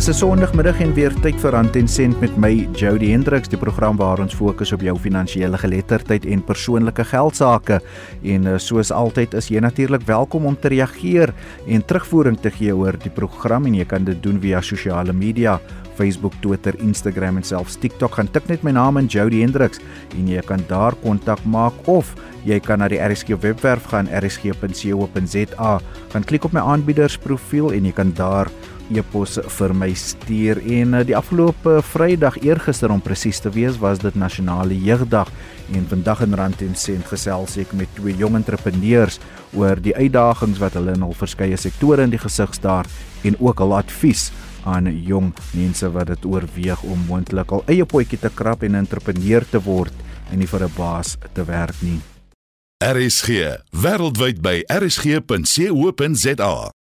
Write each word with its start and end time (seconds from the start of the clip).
Dis 0.00 0.08
'n 0.08 0.14
Sondagmiddag 0.14 0.80
en 0.80 0.94
weer 0.94 1.12
tyd 1.20 1.36
vir 1.40 1.50
Rand 1.52 1.76
en 1.76 1.88
Sent 1.88 2.20
met 2.20 2.36
my 2.36 2.68
Jody 2.72 3.10
Hendriks, 3.10 3.48
die 3.48 3.58
program 3.58 3.96
waar 3.96 4.18
ons 4.18 4.34
fokus 4.34 4.72
op 4.72 4.80
jou 4.80 4.96
finansiële 4.96 5.58
geletterdheid 5.58 6.24
en 6.24 6.44
persoonlike 6.44 7.04
geldsaake. 7.04 7.80
En 8.22 8.46
eh, 8.46 8.56
soos 8.56 8.90
altyd 8.90 9.34
is 9.34 9.48
jy 9.48 9.60
natuurlik 9.60 10.06
welkom 10.06 10.46
om 10.46 10.56
te 10.56 10.68
reageer 10.68 11.34
en 11.66 11.84
terugvoering 11.84 12.40
te 12.40 12.50
gee 12.50 12.76
oor 12.76 12.96
die 12.96 13.10
program 13.10 13.66
en 13.66 13.74
jy 13.74 13.84
kan 13.84 14.04
dit 14.04 14.22
doen 14.22 14.40
via 14.40 14.60
sosiale 14.60 15.12
media. 15.12 15.60
Facebook, 16.00 16.32
Twitter, 16.40 16.76
Instagram 16.80 17.36
en 17.36 17.44
selfs 17.44 17.76
TikTok. 17.76 18.16
Gaan 18.16 18.32
tik 18.32 18.48
net 18.48 18.64
my 18.64 18.72
naam 18.72 18.96
in 19.00 19.10
Jody 19.12 19.42
Hendriks 19.44 19.82
en 20.16 20.28
jy 20.30 20.40
kan 20.48 20.64
daar 20.70 20.96
kontak 21.04 21.42
maak 21.44 21.76
of 21.92 22.14
jy 22.48 22.56
kan 22.64 22.80
na 22.80 22.88
die 22.88 23.00
RSG 23.04 23.36
webwerf 23.42 23.90
gaan 23.92 24.08
rsg.co.za 24.08 25.72
gaan 26.14 26.24
klik 26.26 26.48
op 26.48 26.56
my 26.56 26.64
aanbiedersprofiel 26.64 27.74
en 27.76 27.90
jy 27.90 27.92
kan 27.96 28.14
daar 28.16 28.48
e-pos 28.90 29.36
vir 29.58 29.74
my 29.76 29.90
stuur. 29.94 30.58
En 30.66 30.96
eh, 30.98 31.04
die 31.06 31.16
afgelope 31.16 31.78
Vrydag 31.92 32.40
eergister 32.42 32.90
om 32.90 33.02
presies 33.02 33.38
te 33.42 33.52
wees 33.54 33.78
was 33.78 34.00
dit 34.02 34.16
nasionale 34.18 34.74
jeugdag. 34.74 35.30
En 35.76 35.86
vandag 35.86 36.24
in 36.26 36.34
Rand 36.34 36.64
en 36.66 36.74
Sent 36.74 37.06
gesels 37.06 37.58
ek 37.60 37.76
met 37.78 37.90
twee 37.94 38.16
jong 38.18 38.40
entrepreneurs 38.40 39.20
oor 39.54 39.78
die 39.78 39.94
uitdagings 39.94 40.58
wat 40.62 40.74
hulle 40.78 40.96
in 40.96 41.04
hul 41.06 41.14
verskeie 41.14 41.58
sektore 41.60 42.08
in 42.08 42.14
die 42.14 42.22
gesig 42.22 42.56
staar 42.56 42.88
en 43.22 43.36
ook 43.38 43.62
hul 43.62 43.76
advies 43.78 44.30
aan 44.64 45.04
jong 45.04 45.32
mense 45.52 45.90
wat 45.90 46.06
dit 46.06 46.24
oorweeg 46.24 46.82
om 46.82 47.04
moontlik 47.08 47.52
al 47.52 47.62
eie 47.66 47.84
potjie 47.84 48.18
te 48.18 48.30
krap 48.34 48.62
en 48.62 48.72
'n 48.72 48.84
entrepreneur 48.84 49.44
te 49.50 49.62
word 49.62 49.92
en 50.32 50.38
nie 50.38 50.46
vir 50.46 50.64
'n 50.64 50.72
baas 50.76 51.16
te 51.32 51.44
werk 51.44 51.82
nie. 51.82 52.00
RSG 52.80 53.28
wêreldwyd 53.72 54.40
by 54.40 54.64
rsg.co.za 54.66 56.79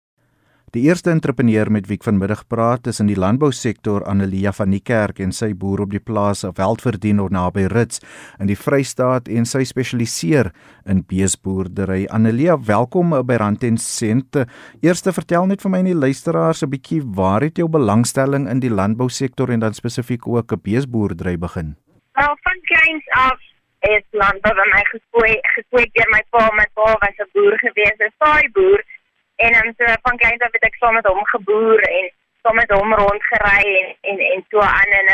Die 0.78 0.86
eerste 0.86 1.10
entrepreneur 1.10 1.72
met 1.74 1.88
wie 1.90 1.96
ek 1.98 2.04
vanmiddag 2.06 2.44
praat 2.52 2.86
is 2.92 3.00
in 3.02 3.08
die 3.10 3.18
landbousektor 3.18 4.04
Anelia 4.06 4.52
van 4.54 4.70
die 4.70 4.82
Kerk 4.86 5.18
en 5.26 5.32
sy 5.34 5.48
boer 5.58 5.82
op 5.88 5.90
die 5.90 6.02
plaas 6.04 6.44
Veldverdiener 6.46 7.32
naby 7.34 7.64
Rits 7.74 8.04
in 8.38 8.46
die 8.52 8.58
Vrystaat 8.60 9.26
en 9.26 9.48
sy 9.50 9.64
spesialiseer 9.66 10.52
in 10.86 11.02
beesboerdery. 11.10 12.04
Anelia, 12.14 12.60
welkom 12.68 13.16
by 13.26 13.40
Rand 13.42 13.66
en 13.66 13.80
Sent. 13.82 14.38
Eerste 14.86 15.16
vertel 15.18 15.50
net 15.50 15.66
vir 15.66 15.74
my 15.74 15.80
en 15.82 15.90
die 15.90 15.98
luisteraars 15.98 16.62
'n 16.62 16.70
bietjie 16.70 17.02
waar 17.02 17.42
het 17.42 17.58
jou 17.58 17.68
belangstelling 17.68 18.46
in 18.46 18.60
die 18.60 18.70
landbousektor 18.70 19.50
en 19.50 19.66
dan 19.66 19.74
spesifiek 19.74 20.28
ook 20.28 20.54
'n 20.54 20.62
beesboerdery 20.62 21.38
begin? 21.40 21.74
Wel, 22.14 22.38
van 22.46 22.62
kleins 22.70 23.08
af 23.18 23.40
is 23.82 24.06
landbou 24.12 24.54
by 24.54 24.68
my 24.76 24.84
gekweek, 24.94 25.42
gekweek 25.56 25.92
deur 25.94 26.10
my 26.12 26.22
pa. 26.30 26.52
My 26.54 26.68
pa 26.76 26.94
was 27.02 27.18
'n 27.18 27.30
boer 27.34 27.58
gewees, 27.66 27.98
'n 27.98 28.14
saai 28.20 28.50
boer. 28.54 28.84
En 29.38 29.52
dan 29.52 29.74
so 29.78 29.94
van 30.02 30.18
kleins 30.18 30.42
af 30.42 30.52
het 30.52 30.68
ek 30.70 30.78
saam 30.82 30.94
met 30.98 31.06
hom 31.06 31.26
geboer 31.26 31.80
en 31.80 32.10
saam 32.42 32.56
met 32.56 32.72
hom 32.72 32.94
rondgery 32.94 33.64
en 33.80 33.96
en 34.12 34.20
en 34.34 34.46
so 34.50 34.60
aan. 34.60 34.94
En 35.00 35.12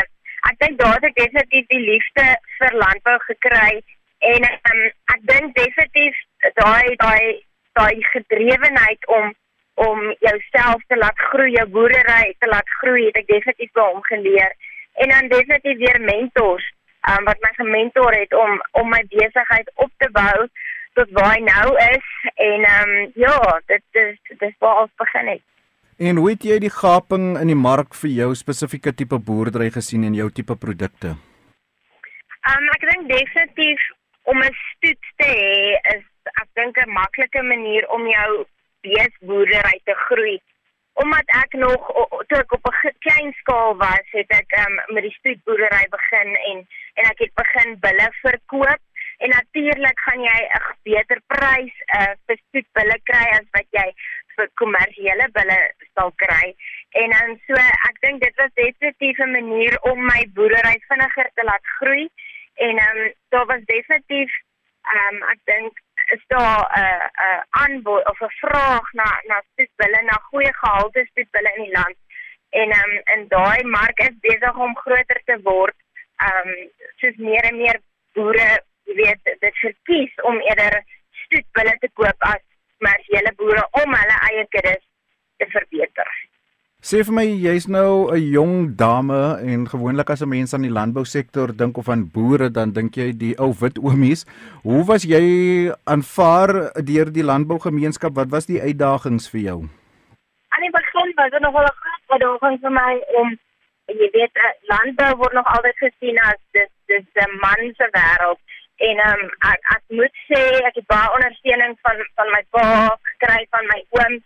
ek 0.50 0.58
dink 0.58 0.78
daar 0.80 0.94
het 0.94 1.08
ek 1.10 1.18
definitief 1.22 1.66
die 1.72 1.84
liefde 1.90 2.24
vir 2.58 2.76
landbou 2.82 3.18
gekry. 3.28 3.82
En 4.18 4.46
um, 4.50 4.84
ek 5.14 5.24
dink 5.32 5.56
definitief 5.56 6.20
daai 6.60 6.96
daai 7.04 7.44
daai 7.80 8.04
gedrewenheid 8.12 9.06
om 9.06 9.34
om 9.74 10.14
jouself 10.20 10.82
te 10.86 10.96
laat 10.96 11.18
groei, 11.18 11.50
jou 11.50 11.66
boerdery 11.68 12.34
te 12.38 12.46
laat 12.46 12.68
groei, 12.80 13.08
het 13.08 13.16
ek 13.24 13.26
definitief 13.26 13.72
by 13.74 13.86
hom 13.90 14.02
geleer. 14.08 14.52
En 15.02 15.10
dan 15.10 15.28
definitief 15.28 15.80
weer 15.82 16.00
mentors, 16.00 16.66
um, 17.10 17.24
wat 17.24 17.40
my 17.40 17.52
gementor 17.56 18.14
het 18.14 18.34
om 18.34 18.62
om 18.80 18.88
my 18.88 19.02
besigheid 19.10 19.70
op 19.74 19.90
te 19.96 20.08
bou 20.16 20.46
tot 20.94 21.10
waar 21.16 21.34
hy 21.34 21.42
nou 21.46 21.66
is 21.90 22.06
en 22.34 22.64
ehm 22.68 22.94
um, 22.94 23.10
ja, 23.14 23.38
dit 23.66 24.00
is 24.04 24.16
dit 24.30 24.42
is 24.48 24.56
waar 24.58 24.80
ons 24.84 24.94
begin 25.02 25.26
het. 25.34 25.44
En 25.98 26.16
hoe 26.16 26.30
het 26.30 26.42
jy 26.42 26.58
die 26.58 26.72
gaping 26.74 27.26
in 27.38 27.50
die 27.52 27.58
mark 27.58 27.94
vir 27.94 28.10
jou 28.10 28.30
spesifieke 28.34 28.94
tipe 28.94 29.18
boerdery 29.18 29.70
gesien 29.74 30.06
en 30.06 30.16
jou 30.18 30.30
tipe 30.30 30.56
produkte? 30.66 31.14
Ehm 32.46 32.62
um, 32.62 32.72
ek 32.78 32.88
dink 32.90 33.12
definitief 33.12 33.84
om 34.30 34.42
'n 34.42 34.56
stoet 34.62 35.12
te 35.20 35.28
hê 35.28 35.78
is 35.96 36.04
ek 36.42 36.48
dink 36.60 36.78
'n 36.78 36.96
maklike 36.98 37.42
manier 37.42 37.88
om 37.88 38.06
jou 38.06 38.46
beesboerdery 38.86 39.80
te 39.84 39.94
groei. 40.06 40.38
Omdat 41.02 41.26
ek 41.42 41.52
nog 41.58 41.86
toe 42.28 42.38
ek 42.38 42.52
op 42.52 42.66
'n 42.70 42.94
klein 42.98 43.32
skaal 43.40 43.76
was, 43.76 44.06
het 44.18 44.30
ek 44.40 44.50
um, 44.66 44.74
met 44.94 45.02
die 45.02 45.16
stoetboerdery 45.18 45.86
begin 45.98 46.30
en 46.50 46.66
en 46.94 47.04
ek 47.10 47.18
het 47.18 47.34
begin 47.34 47.78
bulle 47.86 48.08
verkoop 48.22 48.82
en 49.18 49.30
natuurlik 49.30 49.98
gaan 50.06 50.22
jy 50.30 50.40
'n 50.42 50.76
beter 50.82 51.20
prys 51.26 51.74
uh, 51.98 52.14
vir 52.26 52.36
stoetbulle 52.36 52.98
kry 53.10 53.26
as 53.38 53.46
wat 53.56 53.68
jy 53.70 53.88
vir 54.36 54.48
kommersiële 54.60 55.28
bulle 55.36 55.58
sal 55.94 56.12
kry. 56.22 56.54
En 57.02 57.10
dan 57.16 57.38
so 57.46 57.54
ek 57.90 58.00
dink 58.06 58.22
dit 58.22 58.34
was 58.42 58.54
definitief 58.54 59.18
'n 59.18 59.36
manier 59.38 59.78
om 59.90 60.04
my 60.12 60.22
boerdery 60.34 60.76
vinniger 60.88 61.30
te 61.34 61.44
laat 61.44 61.66
groei 61.78 62.08
en 62.54 62.78
ehm 62.78 62.98
um, 63.04 63.12
daar 63.28 63.46
was 63.46 63.64
definitief 63.64 64.32
ehm 64.94 65.14
um, 65.14 65.22
ek 65.34 65.40
dink 65.44 65.72
is 66.14 66.24
daar 66.26 66.60
'n 66.60 66.80
uh, 66.80 67.04
'n 67.04 67.28
uh, 67.28 67.42
aanbod 67.62 68.08
of 68.10 68.20
'n 68.20 68.36
vraag 68.42 68.92
na 68.92 69.08
na 69.30 69.42
stoetbulle 69.52 70.02
na 70.02 70.16
goeie 70.30 70.52
gehalte 70.54 71.06
stoetbulle 71.10 71.54
in 71.56 71.62
die 71.62 71.76
land. 71.78 71.96
En 72.50 72.70
ehm 72.70 72.90
um, 72.90 73.00
en 73.14 73.28
daai 73.28 73.64
mark 73.64 73.98
is 73.98 74.16
besig 74.20 74.56
om 74.56 74.76
groter 74.76 75.20
te 75.24 75.40
word. 75.42 75.76
Ehm 76.16 76.48
um, 76.48 76.70
soos 76.96 77.16
meer 77.16 77.44
en 77.50 77.56
meer 77.56 77.80
boere 78.12 78.62
jy 78.86 78.94
weet 79.02 79.32
dit 79.40 79.62
verkies 79.62 80.12
om 80.22 80.40
eerder 80.48 80.80
stoetbulle 81.24 81.76
te 81.80 81.88
koop 81.94 82.28
as 82.32 82.42
kommersiële 82.78 83.32
boere 83.40 83.64
om 83.82 83.98
hulle 83.98 84.20
eie 84.28 84.46
kuddes 84.52 84.84
te 85.40 85.48
verbeter. 85.52 86.08
Sê 86.84 87.00
vir 87.00 87.14
my, 87.16 87.24
jy's 87.24 87.64
nou 87.64 88.12
'n 88.12 88.20
jong 88.20 88.56
dame 88.76 89.40
en 89.40 89.64
gewoonlik 89.66 90.10
as 90.10 90.22
'n 90.22 90.28
mens 90.28 90.52
aan 90.52 90.66
die 90.68 90.76
landbousektor 90.78 91.56
dink 91.56 91.78
of 91.78 91.88
aan 91.88 92.10
boere, 92.12 92.50
dan 92.50 92.72
dink 92.72 92.96
jy 92.96 93.12
die 93.16 93.34
ou 93.38 93.54
wit 93.60 93.78
oomies. 93.78 94.26
Hoe 94.62 94.84
was 94.84 95.02
jy 95.02 95.72
aanvaar 95.84 96.72
deur 96.84 97.08
die 97.12 97.24
landbougemeenskap? 97.24 98.12
Wat 98.14 98.28
was 98.28 98.46
die 98.46 98.60
uitdagings 98.60 99.30
vir 99.30 99.40
jou? 99.40 99.58
Aan 100.52 100.64
die 100.66 100.74
begin 100.80 101.12
was 101.16 101.30
dit 101.30 101.40
nogal 101.40 101.64
'n 101.64 101.78
groot 101.80 102.04
uitdaging 102.20 102.60
vir 102.60 102.70
my 102.70 102.94
om 103.20 103.38
jy 103.86 104.08
weet 104.12 104.36
landbou 104.72 105.16
word 105.16 105.32
nog 105.32 105.46
altyd 105.56 105.76
gesien 105.76 106.18
as 106.18 106.40
dis 106.52 106.72
dis 106.86 107.06
'n 107.14 107.38
man 107.40 107.74
se 107.78 107.88
wêreld 107.96 108.40
en 108.88 109.04
ehm 109.06 109.24
um, 109.24 109.30
ek 109.52 109.70
ek 109.76 109.84
moet 110.00 110.20
sê 110.28 110.42
ek 110.70 110.80
het 110.80 110.90
baie 110.96 111.14
ondersteuning 111.16 111.78
van 111.86 112.04
van 112.20 112.34
my 112.36 112.42
pa 112.56 112.66
gekry 113.12 113.40
van 113.56 113.72
my 113.72 113.80
ooms 114.00 114.22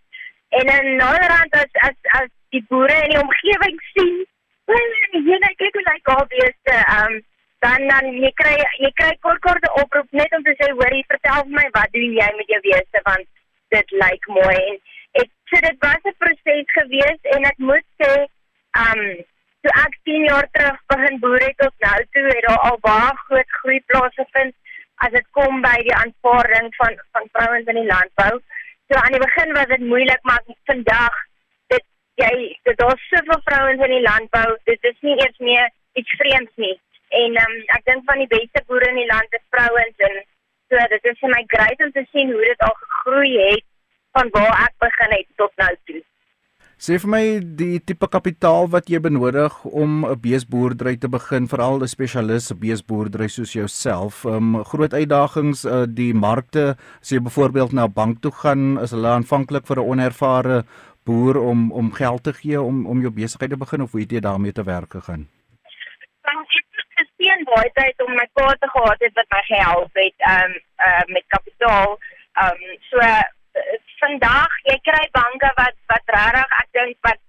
en 0.60 0.74
in 0.78 0.90
Noord-Rand 1.02 1.62
as 1.62 1.80
as 1.90 1.96
as 2.22 2.28
die 2.56 2.64
boere 2.68 2.98
in 3.04 3.14
die 3.14 3.22
omgewing 3.26 3.80
sien 3.92 4.18
jy 5.28 5.38
net 5.42 5.56
kyk 5.60 5.76
hoe 5.76 5.86
lyk 5.88 6.12
al 6.14 6.26
beeste. 6.34 6.76
Ehm 6.76 7.16
um, 7.16 7.24
dan 7.64 7.88
dan 7.90 8.06
jy 8.22 8.30
kry 8.40 8.54
jy 8.84 8.90
kry 9.00 9.10
kort 9.26 9.40
kort 9.46 9.64
oproep 9.82 10.12
net 10.20 10.34
om 10.36 10.44
te 10.46 10.54
sê 10.60 10.68
hoorie 10.70 11.06
vertel 11.12 11.42
vir 11.46 11.56
my 11.56 11.66
wat 11.76 11.90
doen 11.96 12.14
jy 12.18 12.28
met 12.36 12.52
jou 12.54 12.60
beeste? 12.66 13.02
Want 13.08 13.26
dit 13.74 13.96
lyk 14.02 14.28
mooi. 14.36 14.58
En 14.68 14.76
ek 15.24 15.32
sê 15.50 15.62
dit 15.66 15.80
was 15.86 16.04
'n 16.04 16.14
proses 16.22 16.76
gewees 16.78 17.32
en 17.34 17.50
ek 17.50 17.58
moet 17.70 17.86
sê 18.02 18.12
ehm 18.14 19.02
um, 19.02 19.24
toe 19.62 19.72
ek 19.84 19.94
10 20.08 20.24
jaar 20.30 20.48
terug 20.56 20.78
begin 20.92 21.18
boer 21.22 21.42
het 21.44 21.56
tot 21.62 21.74
nou 21.86 21.98
toe 22.14 22.26
het 22.28 22.44
daar 22.46 22.64
al 22.70 22.78
baie 22.86 23.12
groot 23.26 23.54
groei 23.60 23.80
plaasgevind 23.92 24.54
as 25.06 25.14
dit 25.14 25.26
kom 25.38 25.62
by 25.64 25.76
die 25.88 25.96
aanvaarding 26.02 26.68
van 26.80 26.98
van 27.16 27.28
vrouens 27.32 27.70
in 27.72 27.80
die 27.80 27.90
landbou. 27.90 28.34
So 28.88 29.00
aan 29.00 29.14
die 29.14 29.24
begin 29.24 29.54
was 29.58 29.70
dit 29.72 29.84
moeilik, 29.92 30.22
maar 30.22 30.42
vandag 30.70 31.18
dit 31.74 31.84
jy 32.22 32.32
dit 32.68 32.78
daar's 32.82 33.08
soveel 33.12 33.40
vrouens 33.50 33.84
in 33.86 33.94
die 33.96 34.06
landbou, 34.06 34.48
dit 34.70 34.90
is 34.90 34.98
nie 35.06 35.16
eers 35.18 35.38
meer 35.50 35.70
iets 36.00 36.18
vreemds 36.22 36.54
nie. 36.64 36.74
En 37.22 37.38
um, 37.44 37.56
ek 37.76 37.86
dink 37.90 38.04
van 38.10 38.22
die 38.22 38.30
beste 38.34 38.62
boere 38.66 38.90
in 38.92 39.00
die 39.02 39.10
land 39.12 39.38
is 39.40 39.46
vrouens 39.54 40.06
en 40.10 40.20
so 40.68 40.86
dit 40.94 41.10
is 41.12 41.20
vir 41.22 41.34
my 41.34 41.42
great 41.54 41.84
om 41.86 41.92
te 41.94 42.04
sien 42.12 42.32
hoe 42.34 42.44
dit 42.44 42.66
al 42.66 42.76
gegroei 42.82 43.32
het 43.46 43.66
van 44.18 44.30
waar 44.34 44.54
ek 44.66 44.74
begin 44.86 45.14
het 45.16 45.28
tot 45.42 45.52
nou 45.62 45.74
toe. 45.90 46.02
Sê 46.78 46.94
vir 47.02 47.10
my 47.10 47.20
die 47.58 47.80
tipe 47.82 48.06
kapitaal 48.06 48.68
wat 48.70 48.86
jy 48.86 49.00
benodig 49.02 49.54
om 49.66 50.04
'n 50.06 50.20
beesboerdery 50.22 50.94
te 50.96 51.08
begin, 51.10 51.48
veral 51.50 51.82
'n 51.82 51.88
spesialis 51.90 52.52
beesboerdery 52.54 53.26
soos 53.26 53.52
jouself. 53.52 54.24
Ehm 54.24 54.54
um, 54.54 54.64
groot 54.64 54.94
uitdagings 54.94 55.64
uh, 55.64 55.86
die 55.86 56.14
markte, 56.14 56.76
as 57.02 57.10
jy 57.10 57.18
byvoorbeeld 57.18 57.72
na 57.72 57.86
'n 57.86 57.92
bank 57.92 58.22
toe 58.22 58.30
gaan, 58.30 58.78
is 58.78 58.94
hulle 58.94 59.08
aanvanklik 59.08 59.66
vir 59.66 59.78
'n 59.78 59.88
onervare 59.90 60.64
boer 61.04 61.36
om 61.50 61.72
om 61.72 61.92
geld 61.92 62.22
te 62.22 62.32
gee 62.32 62.60
om 62.60 62.86
om 62.86 63.00
jou 63.00 63.10
besigheid 63.10 63.50
te 63.50 63.56
begin 63.64 63.82
of 63.82 63.90
hoe 63.90 64.00
het 64.00 64.12
jy 64.12 64.20
daarmee 64.20 64.52
te 64.52 64.62
werk 64.62 64.90
gegaan? 64.92 65.26
Het 66.22 66.90
gesien 67.00 67.44
baie 67.54 67.70
tyd 67.74 68.06
om 68.06 68.12
my 68.14 68.28
pa 68.32 68.54
te 68.54 68.68
gehad 68.68 69.00
het 69.00 69.14
wat 69.14 69.30
my 69.34 69.42
gehelp 69.50 69.90
het 69.94 70.18
um, 70.34 70.54
uh, 70.86 71.04
met 71.14 71.24
kapitaal. 71.26 71.98
Ehm 72.38 72.54
um, 72.54 72.78
so 72.90 72.98
vandag 74.00 74.58
jy 74.70 74.76
kry 74.88 75.04
banke 75.16 75.50
wat 75.60 75.76
wat 75.92 76.14
regtig 76.16 76.58
ek 76.62 76.68
dink 76.78 76.96
wat 77.08 77.20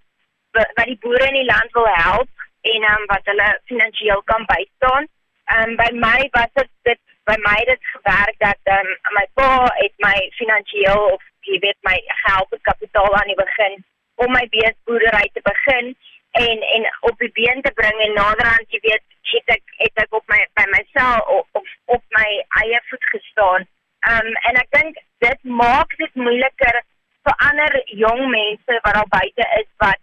wat 0.57 0.85
die 0.89 0.99
boere 1.03 1.27
in 1.29 1.39
die 1.41 1.49
land 1.51 1.71
wil 1.77 1.87
help 1.93 2.29
en 2.73 2.85
um, 2.91 3.05
wat 3.11 3.29
hulle 3.31 3.49
finansiëel 3.71 4.21
kan 4.31 4.45
bystaan. 4.49 5.07
Ehm 5.53 5.69
um, 5.69 5.75
by 5.81 5.89
my 6.05 6.19
was 6.35 6.51
dit 6.59 6.69
dit 6.89 7.01
by 7.29 7.37
my 7.45 7.57
dit 7.71 7.81
gewerk 7.93 8.37
dat 8.45 8.73
um, 8.77 8.89
my 9.17 9.25
pa 9.33 9.49
het 9.81 9.95
my 10.05 10.17
finansiëel 10.41 11.05
of 11.13 11.23
jy 11.49 11.59
weet 11.65 11.79
my 11.89 11.97
help 12.25 12.51
met 12.51 12.67
kapitaal 12.71 13.15
aan 13.15 13.31
die 13.31 13.41
begin 13.41 13.83
om 14.15 14.31
my 14.35 14.45
beesboerdery 14.55 15.29
te 15.33 15.43
begin 15.51 15.95
en 16.31 16.65
en 16.75 16.87
op 17.09 17.17
die 17.17 17.31
been 17.39 17.61
te 17.61 17.71
bring 17.81 18.01
en 18.05 18.13
naderhand 18.13 18.75
jy 18.75 18.81
weet 18.87 19.05
het 19.31 19.55
ek 19.55 19.75
het 19.83 20.03
ek 20.05 20.15
op 20.19 20.25
my 20.33 20.39
by 20.59 20.65
myself 20.75 21.27
op, 21.37 21.47
op 21.51 21.67
op 21.97 22.03
my 22.17 22.29
eie 22.63 22.81
voet 22.89 23.05
gestaan. 23.13 23.67
Um 24.13 24.29
en 24.49 24.61
ek 24.63 24.69
dink 24.77 24.97
dit 25.25 25.39
maak 25.61 25.95
dit 26.01 26.15
moeiliker 26.15 26.81
vir 27.27 27.35
ander 27.49 27.81
jong 28.03 28.21
mense 28.33 28.79
wat 28.83 28.93
daar 28.97 29.11
buite 29.15 29.47
is 29.61 29.69
wat 29.83 30.01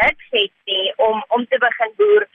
dit 0.00 0.26
het 0.34 0.52
nie 0.70 0.92
om 1.08 1.24
om 1.36 1.46
te 1.46 1.58
begin 1.58 1.94
boer. 2.00 2.26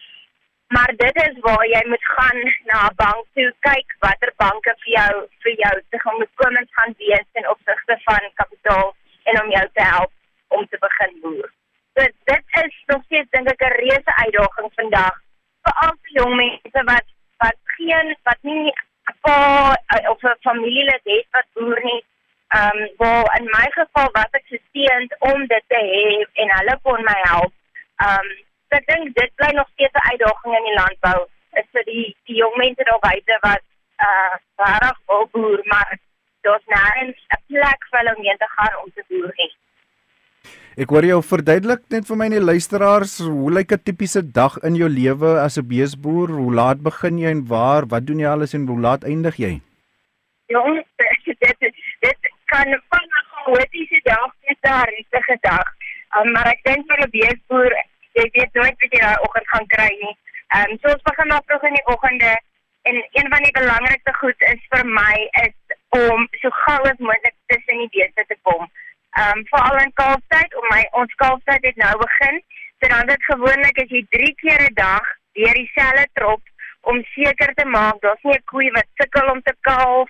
Maar 0.75 0.91
dit 1.03 1.17
is 1.27 1.39
waar 1.45 1.65
jy 1.67 1.81
moet 1.87 2.05
gaan 2.15 2.39
na 2.71 2.79
'n 2.87 2.95
bank 3.03 3.25
toe 3.35 3.49
kyk 3.67 3.95
watter 4.05 4.33
banke 4.43 4.73
vir 4.83 4.91
jou 4.99 5.13
vir 5.43 5.55
jou 5.63 5.75
te 5.89 5.99
gemoedkomend 6.05 6.69
gaan 6.77 6.93
wees 6.97 7.27
in 7.39 7.49
opsigte 7.53 7.99
van 8.03 8.29
kapitaal 8.41 8.95
en 9.23 9.41
om 9.43 9.49
jou 9.57 9.67
te 9.73 9.83
help 9.93 10.11
om 10.47 10.67
te 10.67 10.77
begin 10.87 11.19
boer. 11.21 11.49
Dit 11.93 12.13
dit 12.31 12.45
is 12.63 12.83
nog 12.85 13.03
steeds 13.03 13.29
dink 13.29 13.51
ek 13.53 13.63
'n 13.67 13.79
reuse 13.83 14.13
uitdaging 14.23 14.71
vandag 14.79 15.15
vir 15.63 15.73
al 15.85 15.93
die 16.03 16.15
jong 16.19 16.35
mense 16.35 16.83
wat 16.93 17.07
wat 17.43 17.59
geen 17.77 18.15
wat 18.23 18.41
nie 18.41 18.73
pa 19.21 19.77
of 20.13 20.23
'n 20.23 20.41
familielid 20.47 21.03
het 21.03 21.27
wat 21.31 21.47
boer 21.53 21.79
nie. 21.83 22.03
Ehm 22.47 22.77
um, 22.77 22.89
waar 22.97 23.39
in 23.39 23.45
my 23.57 23.67
geval 23.79 24.09
was 24.11 24.31
ek 24.39 24.45
gesteend 24.45 25.15
om 25.19 25.47
dit 25.47 25.63
te 25.67 25.81
hê 25.91 26.05
en 26.41 26.57
hulle 26.57 26.79
kon 26.83 27.03
my 27.03 27.19
help. 27.31 27.53
Ehm 28.05 28.19
um, 28.19 28.29
so 28.67 28.75
ek 28.79 28.87
dink 28.91 29.15
dit 29.15 29.31
bly 29.35 29.51
nog 29.53 29.69
steeds 29.73 29.93
'n 29.93 30.09
uitdaging 30.11 30.57
in 30.57 30.67
die 30.69 30.79
landbou. 30.81 31.19
Is 31.59 31.67
vir 31.71 31.83
die 31.83 32.15
die 32.25 32.37
jong 32.43 32.55
mense 32.55 32.83
daar 32.83 33.03
buite 33.09 33.37
wat 33.47 33.63
uh 34.07 34.33
regtig 34.65 34.97
wil 35.07 35.27
boer, 35.31 35.61
maar 35.63 35.97
daar's 36.41 36.67
nêrens 36.75 37.19
'n 37.37 37.43
plek 37.47 37.81
vir 37.89 37.99
hulle 37.99 38.15
om 38.15 38.23
te 38.37 38.49
gaan 38.55 38.75
om 38.83 38.91
te 38.95 39.03
boer 39.07 39.33
nie. 39.35 39.53
Ek 40.79 40.87
hoor 40.87 41.03
jou 41.03 41.17
verduidelik 41.19 41.81
net 41.91 42.05
vir 42.07 42.15
my 42.15 42.25
en 42.29 42.33
die 42.37 42.39
luisteraars, 42.39 43.17
hoe 43.19 43.51
lyk 43.51 43.73
'n 43.75 43.83
tipiese 43.83 44.21
dag 44.23 44.55
in 44.63 44.75
jou 44.79 44.87
lewe 44.87 45.31
as 45.43 45.57
'n 45.59 45.67
beesboer? 45.67 46.31
Hoe 46.31 46.53
laat 46.53 46.79
begin 46.79 47.17
jy 47.19 47.27
en 47.27 47.43
waar? 47.45 47.83
Wat 47.91 48.05
doen 48.07 48.19
jy 48.19 48.27
alles 48.31 48.53
en 48.53 48.67
hoe 48.67 48.79
laat 48.79 49.03
eindig 49.03 49.35
jy? 49.35 49.59
Jong, 50.47 50.79
dit 51.43 51.59
dit 51.99 52.21
kan 52.45 52.67
van 52.87 53.03
'n 53.03 53.27
chaotiese 53.43 53.99
dag 54.03 54.31
tot 54.47 54.57
'n 54.63 54.87
rustige 54.95 55.37
dag. 55.41 55.67
Um, 56.15 56.31
maar 56.31 56.47
ek 56.47 56.63
dink 56.63 56.87
vir 56.87 57.03
'n 57.03 57.11
beesboer, 57.11 57.71
jy 58.15 58.29
weet 58.31 58.53
nooit 58.53 58.75
wat 58.79 58.91
jy 58.91 58.99
daai 58.99 59.23
oggend 59.27 59.47
gaan 59.51 59.67
kry 59.67 59.91
nie. 59.99 60.15
Ehm 60.55 60.71
um, 60.71 60.77
so 60.79 60.87
ons 60.87 61.03
begin 61.03 61.27
maar 61.27 61.43
vroeg 61.47 61.63
in 61.63 61.75
die 61.79 61.87
oggende 61.93 62.31
en 62.87 62.95
een 62.95 63.27
van 63.27 63.43
die 63.43 63.59
belangrikste 63.59 64.13
goed 64.13 64.39
is 64.53 64.61
vir 64.71 64.85
my 64.85 65.15
is 65.43 65.55
om 65.89 66.27
so 66.39 66.49
gou 66.63 66.79
as 66.87 67.03
moontlik 67.03 67.35
tussen 67.51 67.77
die 67.83 67.91
beeste 67.91 68.23
te 68.27 68.37
kom 68.47 68.71
ehm 69.19 69.37
um, 69.37 69.45
veral 69.51 69.77
in 69.83 69.93
kalftyd 69.93 70.55
om 70.55 70.67
my 70.73 70.83
ons 70.91 71.13
kalftyd 71.23 71.65
het 71.69 71.75
nou 71.75 71.95
begin. 72.03 72.37
So 72.79 72.87
dan 72.93 73.07
dit 73.07 73.23
gewoonlik 73.31 73.81
as 73.83 73.89
jy 73.95 74.05
3 74.15 74.35
keer 74.41 74.61
'n 74.69 74.73
dag 74.73 75.05
deur 75.39 75.53
dieselfde 75.53 76.07
trop 76.13 76.41
om 76.81 77.03
seker 77.15 77.53
te 77.53 77.65
maak 77.65 77.99
daar's 78.01 78.23
nie 78.23 78.37
'n 78.37 78.49
koei 78.51 78.69
wat 78.77 78.87
sukkel 79.01 79.27
om 79.33 79.41
te 79.41 79.55
kalf 79.61 80.09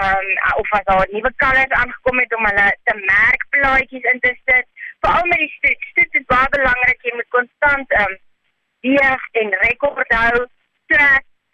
ehm 0.00 0.26
um, 0.28 0.58
of 0.60 0.72
as 0.78 0.84
daar 0.84 1.06
nuwe 1.12 1.32
kalvers 1.36 1.78
aangekom 1.80 2.18
het 2.18 2.34
om 2.36 2.48
hulle 2.50 2.68
te 2.84 2.94
merk 2.94 3.42
plaatjies 3.50 4.10
in 4.12 4.20
te 4.20 4.34
sit. 4.44 4.66
Veral 5.00 5.26
met 5.26 5.38
die 5.38 5.54
stoet, 5.56 5.80
stoet 5.90 6.14
is 6.20 6.30
baie 6.34 6.48
belangrik 6.56 7.02
jy 7.02 7.14
moet 7.14 7.34
konstant 7.38 7.90
ehm 7.90 8.12
um, 8.12 8.18
weeg 8.80 9.22
en 9.42 9.56
rekord 9.68 10.12
hou. 10.22 10.46
So 10.88 10.96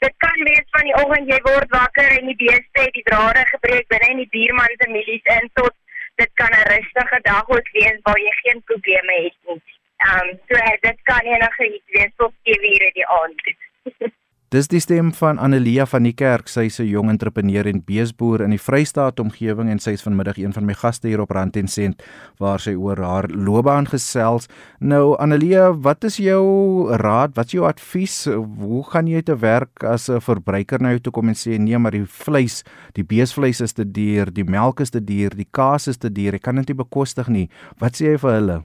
dit 0.05 0.15
kan 0.17 0.39
wees 0.49 0.67
van 0.77 0.85
die 0.89 0.97
oggend 1.03 1.31
jy 1.33 1.39
word 1.43 1.71
wakker 1.81 2.11
en 2.19 2.27
die 2.33 2.41
beeste 2.45 2.81
het 2.87 2.93
die 2.99 3.09
drade 3.09 3.45
gebreek 3.55 3.87
binne 3.89 4.11
in 4.15 4.23
die 4.23 4.33
buurman 4.37 4.77
se 4.81 4.91
milies 4.91 5.33
in 5.39 5.51
tot 5.61 5.75
dit 6.15 6.31
kan 6.35 6.51
'n 6.51 6.69
rustige 6.75 7.19
dag 7.23 7.49
ook 7.49 7.69
wees 7.73 7.99
waar 8.03 8.21
jy 8.21 8.33
geen 8.33 8.63
probleme 8.65 9.15
het 9.23 9.37
nie. 9.47 9.63
Ehm 9.97 10.29
um, 10.29 10.41
so 10.49 10.55
dit 10.81 10.99
kan 11.03 11.21
enige 11.21 11.75
iets 11.75 11.91
wees 11.97 12.13
tot 12.17 12.33
7 12.43 12.73
ure 12.75 12.91
die 12.93 13.07
aand. 13.07 13.43
Dis 14.53 14.69
die 14.69 14.79
stem 14.79 15.09
van 15.17 15.39
Annelia 15.41 15.87
van 15.89 16.05
die 16.05 16.13
Kerk. 16.13 16.49
Sy 16.49 16.67
is 16.69 16.79
'n 16.79 16.87
jong 16.87 17.09
entrepreneur 17.09 17.67
en 17.67 17.81
beesboer 17.81 18.43
in 18.43 18.51
die 18.51 18.61
Vrystaat 18.61 19.19
omgewing 19.19 19.71
en 19.71 19.79
sy 19.79 19.91
is 19.93 20.03
vanmiddag 20.03 20.37
een 20.37 20.53
van 20.53 20.67
my 20.67 20.75
gaste 20.75 21.09
hier 21.09 21.21
op 21.21 21.31
Rand 21.31 21.57
en 21.57 21.67
Sent 21.69 22.03
waar 22.39 22.61
sy 22.61 22.75
oor 22.75 22.97
haar 22.97 23.29
loopbaan 23.29 23.87
gesels. 23.87 24.47
Nou 24.81 25.17
Annelia, 25.17 25.73
wat 25.73 26.05
is 26.05 26.17
jou 26.17 26.93
raad? 26.97 27.35
Wat 27.35 27.47
is 27.47 27.53
jou 27.53 27.65
advies? 27.67 28.25
Hoe 28.25 28.85
gaan 28.85 29.07
jy 29.07 29.23
te 29.23 29.37
werk 29.37 29.83
as 29.83 30.09
'n 30.09 30.21
verbruiker 30.21 30.81
na 30.81 30.91
jou 30.91 31.01
toe 31.01 31.13
kom 31.13 31.29
en 31.29 31.35
sê 31.35 31.59
nee, 31.59 31.79
maar 31.79 31.93
die 31.93 32.07
vleis, 32.07 32.63
die 32.93 33.05
beesvleis 33.05 33.61
is 33.61 33.73
te 33.73 33.85
duur, 33.85 34.33
die 34.33 34.45
melk 34.45 34.81
is 34.81 34.91
te 34.91 35.01
duur, 35.01 35.31
die 35.31 35.49
kaas 35.51 35.89
is 35.89 35.97
te 35.97 36.11
duur. 36.13 36.35
Ek 36.35 36.43
kan 36.43 36.57
dit 36.57 36.69
nie 36.69 36.77
bekostig 36.77 37.29
nie. 37.29 37.49
Wat 37.79 37.95
sê 37.95 38.13
jy 38.13 38.19
vir 38.19 38.31
hulle? 38.31 38.65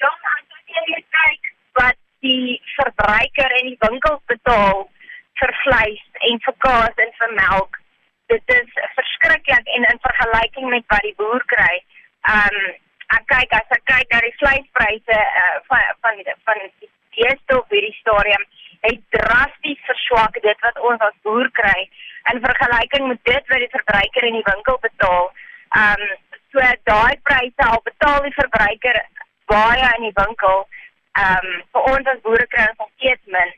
Ja, 0.00 0.08
as 0.08 0.44
jy 0.66 1.04
kyk 1.10 1.42
wat 1.74 1.96
die 2.20 2.58
verbruiker 2.80 3.54
in 3.60 3.70
die 3.72 3.80
winkels 3.84 4.22
betaal 4.32 4.86
vir 5.40 5.54
vleis 5.62 6.04
en 6.30 6.42
vir 6.46 6.56
kaas 6.64 7.04
en 7.04 7.14
vir 7.20 7.34
melk. 7.38 7.78
Dit 8.32 8.54
is 8.54 8.82
verskriklik 8.96 9.70
en 9.76 9.88
in 9.92 10.04
vergelyking 10.04 10.68
met 10.74 10.84
wat 10.92 11.06
die 11.06 11.16
boer 11.20 11.44
kry. 11.54 11.74
Um, 12.34 12.58
ek 13.16 13.24
kyk 13.32 13.54
as 13.56 13.76
ek 13.76 13.84
kyk 13.88 14.12
na 14.12 14.22
die 14.24 14.36
vleispryse 14.40 15.18
uh, 15.42 15.58
van 15.70 15.84
van 16.04 16.24
van 16.48 16.64
die 16.82 16.90
eerste 17.24 17.58
op 17.58 17.72
hierdie 17.72 17.96
stadium 18.00 18.44
het 18.86 19.00
drasties 19.14 19.80
verswak 19.86 20.36
dit 20.42 20.66
wat 20.66 20.82
ons 20.90 21.04
as 21.06 21.16
boer 21.26 21.48
kry 21.60 21.78
in 22.32 22.42
vergelyking 22.44 23.08
met 23.08 23.22
dit 23.30 23.52
wat 23.52 23.62
die 23.64 23.74
verbruiker 23.74 24.26
in 24.28 24.36
die 24.38 24.48
winkel 24.50 24.78
betaal. 24.84 25.30
Um, 25.82 26.04
so 26.52 26.68
daai 26.90 27.16
pryse 27.28 27.70
al 27.70 27.80
betaal 27.88 28.20
die 28.26 28.36
verbruiker 28.36 29.00
baie 29.52 29.88
in 29.96 30.08
die 30.08 30.16
winkel 30.20 30.66
ehm 31.22 31.48
um, 31.50 31.62
vir 31.72 31.90
ons 31.92 32.10
as 32.12 32.24
boere 32.26 32.46
kry 32.54 32.66
ons 32.70 32.92
steeds 32.96 33.34
min. 33.36 33.52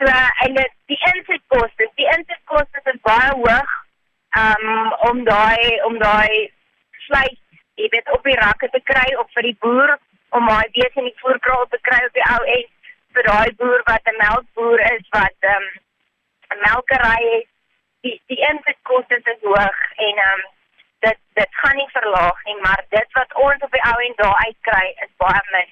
So 0.00 0.16
en 0.46 0.54
dit 0.58 0.72
die 0.92 1.00
insetkoste, 1.12 1.88
die 2.00 2.08
insetkoste 2.16 2.82
is 2.92 3.00
baie 3.08 3.30
hoog 3.42 3.76
ehm 4.40 4.66
um, 4.72 4.92
om 5.10 5.24
daai 5.24 5.80
om 5.88 5.98
daai 5.98 6.50
vleis 7.06 7.38
jy 7.80 7.88
weet 7.94 8.12
op 8.16 8.24
die 8.28 8.38
rakke 8.42 8.68
te 8.74 8.80
kry 8.92 9.08
of 9.22 9.30
vir 9.34 9.48
die 9.48 9.56
boer 9.64 9.96
om 10.38 10.46
daai 10.52 10.68
beeste 10.76 11.02
in 11.02 11.08
die 11.10 11.20
voerkraal 11.22 11.66
te 11.72 11.80
kry 11.88 12.00
op 12.06 12.18
die 12.18 12.26
ou 12.34 12.42
en 12.56 12.68
vir 13.16 13.28
daai 13.30 13.50
boer 13.62 13.82
wat 13.90 14.12
'n 14.12 14.20
melkboer 14.24 14.84
is 14.92 15.06
wat 15.16 15.50
ehm 15.52 15.66
um, 15.68 15.68
'n 16.54 16.62
melkery 16.68 17.20
het. 17.34 17.48
Die 18.04 18.16
die 18.32 18.40
insetkoste 18.50 19.20
is 19.34 19.44
hoog 19.50 19.80
en 20.08 20.24
ehm 20.26 20.38
um, 20.38 20.48
dit 21.06 21.18
dit 21.40 21.60
gaan 21.62 21.76
nie 21.76 21.90
verlaag 21.98 22.44
nie, 22.44 22.58
maar 22.60 22.82
dit 22.96 23.18
wat 23.18 23.34
ons 23.34 23.62
op 23.66 23.76
die 23.76 23.86
ou 23.90 23.98
en 24.06 24.16
daar 24.16 24.38
uitkry 24.46 24.86
is 25.04 25.12
baie 25.24 25.44
min. 25.52 25.70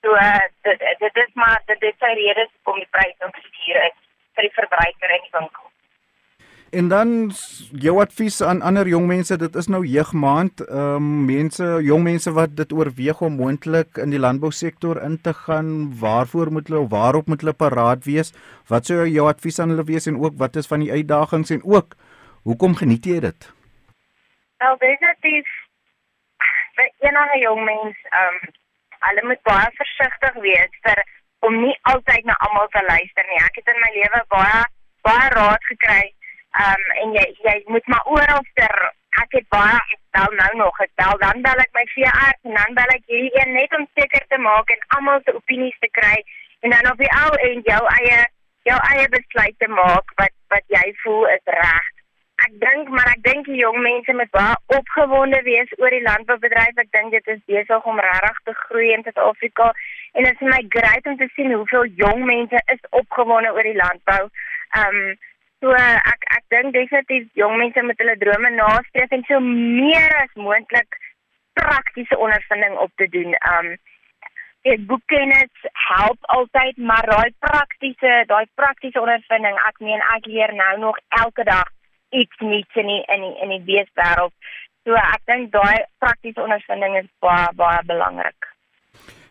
So 0.00 0.14
uh, 0.16 0.44
dit 0.62 0.86
dit 0.98 1.16
is 1.24 1.34
maar 1.34 1.62
dit 1.66 1.82
is 1.82 1.98
sy 1.98 2.12
rede 2.20 2.46
om 2.64 2.78
die 2.80 2.88
pryse 2.90 3.26
om 3.26 3.34
te 3.36 3.42
stuur 3.48 3.82
is 3.88 3.98
vir 4.36 4.46
die 4.46 4.56
verbruiker 4.56 5.16
in 5.16 5.26
die 5.26 5.36
winkel. 5.38 5.66
En 6.70 6.88
dan 6.88 7.08
jou 7.82 7.96
advies 7.98 8.36
aan 8.46 8.62
ander 8.62 8.86
jong 8.86 9.08
mense, 9.10 9.36
dit 9.36 9.56
is 9.58 9.66
nou 9.66 9.80
jeugmaand, 9.84 10.60
ehm 10.68 10.96
um, 11.02 11.08
mense, 11.26 11.66
jong 11.82 12.04
mense 12.06 12.30
wat 12.36 12.54
dit 12.56 12.72
oorweeg 12.72 13.20
om 13.26 13.40
moontlik 13.42 13.98
in 13.98 14.14
die 14.14 14.20
landbousektor 14.22 15.00
in 15.02 15.16
te 15.20 15.34
gaan, 15.34 15.72
waarvoor 16.00 16.52
moet 16.54 16.70
hulle 16.70 16.84
of 16.84 16.92
waarop 16.94 17.26
moet 17.26 17.42
hulle 17.42 17.56
paraat 17.64 18.06
wees? 18.06 18.30
Wat 18.70 18.86
sou 18.86 19.02
jou 19.08 19.26
advies 19.28 19.58
aan 19.58 19.74
hulle 19.74 19.86
wees 19.88 20.06
en 20.06 20.20
ook 20.22 20.38
wat 20.38 20.56
is 20.62 20.70
van 20.70 20.86
die 20.86 20.92
uitdagings 20.92 21.50
en 21.50 21.64
ook 21.64 21.98
hoekom 22.46 22.78
geniet 22.78 23.04
jy 23.04 23.18
dit? 23.26 23.50
Wel, 24.62 24.78
definitief 24.78 25.50
vir 26.78 26.88
enige 27.10 27.42
jong 27.48 27.64
mens, 27.64 27.98
ehm 28.14 28.38
um, 28.38 28.58
hulle 29.06 29.26
moet 29.30 29.42
baie 29.48 29.70
versigtig 29.80 30.38
wees 30.46 30.78
vir 30.86 31.02
om 31.48 31.56
nie 31.64 31.76
altyd 31.92 32.24
na 32.28 32.36
almal 32.46 32.68
te 32.74 32.82
luister 32.84 33.28
nie. 33.28 33.42
Ek 33.44 33.60
het 33.60 33.68
in 33.72 33.82
my 33.84 33.92
lewe 33.96 34.22
baie 34.36 34.62
baie 35.08 35.28
raad 35.36 35.68
gekry. 35.72 36.02
Um 36.64 36.82
en 37.02 37.14
jy 37.18 37.26
jy 37.46 37.56
moet 37.74 37.86
maar 37.92 38.10
oral 38.16 38.42
ter 38.58 38.74
ek 39.22 39.38
het 39.38 39.46
baie 39.54 39.78
ek 39.78 40.00
bel 40.16 40.36
nou 40.40 40.50
nog 40.62 40.80
ek 40.84 40.92
bel 41.02 41.18
dan 41.22 41.42
bel 41.46 41.62
ek 41.64 41.72
my 41.78 41.84
VR 41.94 42.34
en 42.48 42.58
dan 42.58 42.76
bel 42.78 42.92
ek 42.94 43.06
hierdie 43.10 43.32
een 43.38 43.52
net 43.56 43.72
om 43.78 43.86
seker 43.98 44.26
te 44.28 44.38
maak 44.38 44.70
en 44.74 44.84
almal 44.96 45.22
se 45.24 45.34
opinies 45.38 45.78
te 45.84 45.90
kry 45.98 46.16
en 46.66 46.74
dan 46.74 46.90
op 46.92 47.00
die 47.02 47.10
ou 47.22 47.32
en 47.48 47.64
jou 47.70 47.80
eie 47.96 48.20
jou 48.68 48.78
eie 48.92 49.08
besluit 49.14 49.56
te 49.58 49.70
maak 49.74 50.14
wat 50.22 50.34
wat 50.54 50.66
jy 50.76 50.84
voel 51.02 51.26
is 51.34 51.52
reg 51.56 51.90
ek 52.46 52.52
dink 52.62 52.88
maar 52.88 53.08
ek 53.12 53.22
dink 53.24 53.48
die 53.48 53.58
jong 53.60 53.78
mense 53.84 54.12
moet 54.16 54.30
baie 54.36 54.54
opgewonde 54.76 55.40
wees 55.46 55.72
oor 55.78 55.92
die 55.94 56.04
landboubedryf. 56.06 56.78
Ek 56.82 56.92
dink 56.96 57.12
dit 57.16 57.32
is 57.34 57.42
besig 57.50 57.88
om 57.92 58.00
regtig 58.06 58.38
te 58.48 58.54
groei 58.64 58.92
in 58.94 59.04
Suid-Afrika 59.06 59.70
en 60.14 60.28
dit 60.28 60.40
is 60.40 60.52
my 60.52 60.60
great 60.76 61.10
om 61.10 61.18
te 61.20 61.28
sien 61.34 61.52
hoeveel 61.52 61.90
jong 62.00 62.24
mense 62.30 62.62
is 62.74 62.88
opgewonde 63.02 63.52
oor 63.56 63.68
die 63.68 63.76
landbou. 63.82 64.22
Ehm 64.78 65.02
um, 65.02 65.18
so 65.60 65.76
ek 65.76 66.26
ek 66.38 66.44
dink 66.54 66.72
definitief 66.72 67.28
jong 67.36 67.58
mense 67.60 67.82
moet 67.84 67.98
hulle 68.00 68.16
drome 68.24 68.50
nastreef 68.56 69.12
en 69.12 69.24
so 69.28 69.40
meer 69.44 70.14
as 70.22 70.32
moontlik 70.46 71.00
praktiese 71.60 72.16
ondervinding 72.16 72.78
op 72.86 72.92
te 72.96 73.08
doen. 73.16 73.36
Ehm 73.36 73.72
um, 73.72 73.78
Ek 74.68 74.82
boekkennis 74.84 75.68
help 75.72 76.18
altyd 76.36 76.76
maar 76.76 77.06
daai 77.08 77.32
praktiese 77.40 78.10
daai 78.28 78.44
praktiese 78.60 79.00
ondervinding 79.00 79.56
ek 79.68 79.78
meen 79.80 80.02
ek 80.16 80.26
leer 80.28 80.52
nou 80.52 80.74
nog 80.82 80.98
elke 81.20 81.46
dag 81.48 81.70
iets 82.10 82.44
nuuts 82.44 82.76
in 82.82 82.86
die, 82.86 83.02
in 83.14 83.26
die, 83.26 83.34
in 83.44 83.54
die 83.54 83.62
beeswêreld. 83.68 84.34
So 84.84 84.96
ek 84.96 85.22
dink 85.28 85.52
daai 85.52 85.84
praktiese 86.02 86.42
ondervinding 86.42 86.96
is 87.02 87.08
baie 87.24 87.48
baie 87.56 87.82
belangrik. 87.86 88.48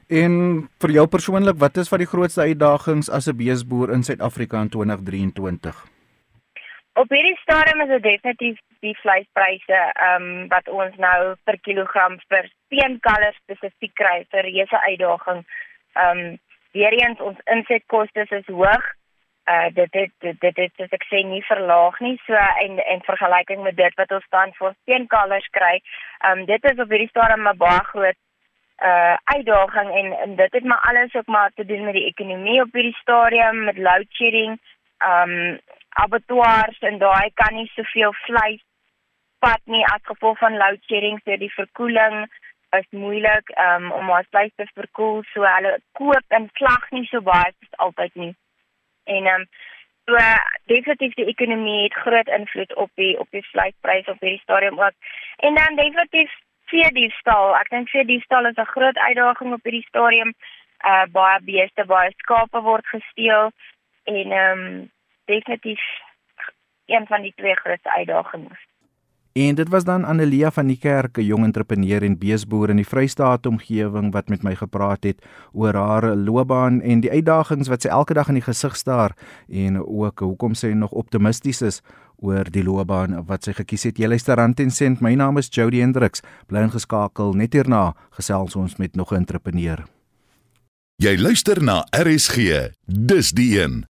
En 0.10 0.34
vir 0.82 0.92
jou 0.96 1.06
persoonlik, 1.08 1.60
wat 1.62 1.78
is 1.78 1.90
van 1.90 2.02
die 2.02 2.10
grootste 2.10 2.42
uitdagings 2.42 3.10
as 3.10 3.28
'n 3.30 3.38
beesboer 3.38 3.94
in 3.94 4.04
Suid-Afrika 4.04 4.62
in 4.62 4.70
2023? 4.70 5.86
Op 6.94 7.10
hierdie 7.10 7.38
stadium 7.42 7.82
is 7.82 7.88
dit 7.88 8.04
definitief 8.04 8.58
die 8.80 8.98
vleispryse 9.02 9.80
ehm 9.94 10.24
um, 10.24 10.48
wat 10.48 10.68
ons 10.68 10.96
nou 10.96 11.36
per 11.44 11.60
kilogram 11.60 12.18
vir 12.28 12.50
steenkalvers 12.50 13.38
spesifiek 13.44 13.94
kry 13.94 14.26
vir 14.32 14.42
reuse 14.44 14.80
uitdaging. 14.82 15.46
Ehm 15.94 16.18
um, 16.18 16.38
weer 16.72 16.94
eens 16.94 17.20
ons 17.20 17.40
insetkoste 17.46 18.26
is 18.30 18.46
hoog. 18.46 18.86
Uh 19.50 19.70
dit 19.74 19.91
dit 19.91 20.12
dit 20.39 20.56
dit 20.56 20.82
is 20.86 20.91
ek 20.98 21.06
sê 21.10 21.24
nie 21.25 21.41
verlaag 21.48 22.00
nie. 22.06 22.15
So 22.25 22.34
en 22.63 22.79
en 22.94 23.06
vergelyking 23.08 23.63
met 23.65 23.75
dit 23.75 23.96
wat 24.01 24.12
ons 24.18 24.27
dan 24.36 24.51
vir 24.58 24.74
steenkalvers 24.82 25.48
kry, 25.58 25.75
um, 26.29 26.46
dit 26.46 26.65
is 26.72 26.82
op 26.84 26.91
hierdie 26.94 27.10
stadium 27.10 27.48
'n 27.48 27.58
baie 27.58 27.84
groot 27.91 28.20
uh 28.89 29.15
uitdaging 29.36 29.89
en, 30.01 30.12
en 30.24 30.36
dit 30.36 30.53
het 30.53 30.63
maar 30.63 30.84
alles 30.89 31.15
ook 31.15 31.27
maar 31.27 31.51
te 31.56 31.65
doen 31.65 31.84
met 31.84 31.94
die 31.94 32.06
ekonomie 32.06 32.62
op 32.62 32.74
hierdie 32.74 33.01
stadium 33.01 33.63
met 33.63 33.77
load 33.77 34.08
shedding. 34.10 34.60
Um 35.12 35.60
abattoirs 35.89 36.79
en 36.79 36.98
daai 36.98 37.32
kan 37.34 37.56
nie 37.56 37.72
soveel 37.74 38.13
vleis 38.25 38.62
pat 39.39 39.62
nie 39.65 39.86
as 39.94 40.03
gevolg 40.03 40.38
van 40.38 40.58
load 40.58 40.84
shedding 40.88 41.20
so 41.24 41.38
die 41.38 41.53
verkoeling 41.53 42.27
is 42.77 42.86
moeilik 42.91 43.50
um 43.65 43.91
om 43.91 44.10
ons 44.10 44.29
vleis 44.29 44.53
te 44.56 44.68
verkoel 44.74 45.24
so 45.34 45.48
hulle 45.56 45.74
koop 46.00 46.38
en 46.38 46.50
slag 46.60 46.86
nie 46.91 47.06
so 47.12 47.22
baie 47.22 47.50
as 47.50 47.79
altyd 47.88 48.15
nie. 48.15 48.34
En 49.16 49.28
um 49.34 49.46
so 50.10 50.18
definitief 50.74 51.13
die 51.13 51.25
ekonomie 51.25 51.84
het 51.84 51.98
groot 52.04 52.28
invloed 52.28 52.75
op 52.75 52.92
die 53.01 53.20
op 53.20 53.28
die 53.36 53.46
vleispryse 53.51 54.12
op 54.12 54.22
hierdie 54.25 54.46
stadium 54.46 54.80
ook. 54.80 54.96
En 55.38 55.56
dan 55.56 55.75
definitief 55.75 56.32
veediefstal. 56.72 57.56
Ek 57.58 57.70
dink 57.74 57.89
veediefstal 57.89 58.50
is 58.50 58.62
'n 58.62 58.74
groot 58.75 58.98
uitdaging 58.98 59.54
op 59.54 59.63
hierdie 59.63 59.88
stadium. 59.88 60.34
Uh 60.86 61.06
baie 61.12 61.39
beeste, 61.42 61.86
baie 61.86 62.13
skape 62.18 62.62
word 62.62 62.88
gesteel 62.88 63.51
en 64.04 64.32
ehm 64.32 64.60
um, 64.60 64.92
definitief 65.25 65.82
een 66.86 67.08
van 67.08 67.22
die 67.22 67.34
twee 67.36 67.56
grootste 67.56 67.92
uitdagings. 67.92 68.69
En 69.34 69.56
dit 69.56 69.70
was 69.70 69.84
dan 69.84 70.06
Anelia 70.06 70.52
van 70.52 70.68
die 70.68 70.78
Kerk, 70.78 71.18
'n 71.18 71.24
jong 71.24 71.44
entrepreneur 71.44 72.04
en 72.04 72.18
beesboer 72.18 72.70
in 72.70 72.76
die 72.76 72.88
Vrystaat 72.88 73.46
omgewing 73.46 74.12
wat 74.12 74.30
met 74.30 74.44
my 74.44 74.56
gepraat 74.56 75.04
het 75.04 75.26
oor 75.52 75.74
haar 75.74 76.16
loopbaan 76.16 76.82
en 76.82 77.00
die 77.00 77.12
uitdagings 77.12 77.68
wat 77.68 77.82
sy 77.82 77.88
elke 77.88 78.14
dag 78.14 78.28
in 78.28 78.34
die 78.34 78.44
gesig 78.44 78.76
staar 78.76 79.16
en 79.48 79.86
ook 79.86 80.20
hoekom 80.20 80.54
sy 80.54 80.68
nog 80.68 80.92
optimisties 80.92 81.62
is 81.62 81.82
oor 82.18 82.44
die 82.52 82.64
loopbaan 82.64 83.26
wat 83.26 83.44
sy 83.44 83.54
gekies 83.54 83.84
het. 83.84 83.98
Jy 83.98 84.08
luister 84.08 84.40
aan 84.40 84.54
Ten 84.54 84.72
Cent. 84.72 85.02
My 85.02 85.14
naam 85.14 85.38
is 85.38 85.50
Jody 85.52 85.80
Hendriks. 85.80 86.22
Bly 86.48 86.60
ingeskakel. 86.68 87.34
Net 87.34 87.54
hierna 87.54 87.96
gesels 88.18 88.56
ons 88.56 88.76
met 88.78 88.96
nog 88.96 89.12
'n 89.12 89.16
entrepreneur. 89.16 89.86
Jy 91.00 91.18
luister 91.18 91.64
na 91.64 91.86
RSG. 91.92 92.72
Dis 92.86 93.32
die 93.32 93.62
een. 93.62 93.88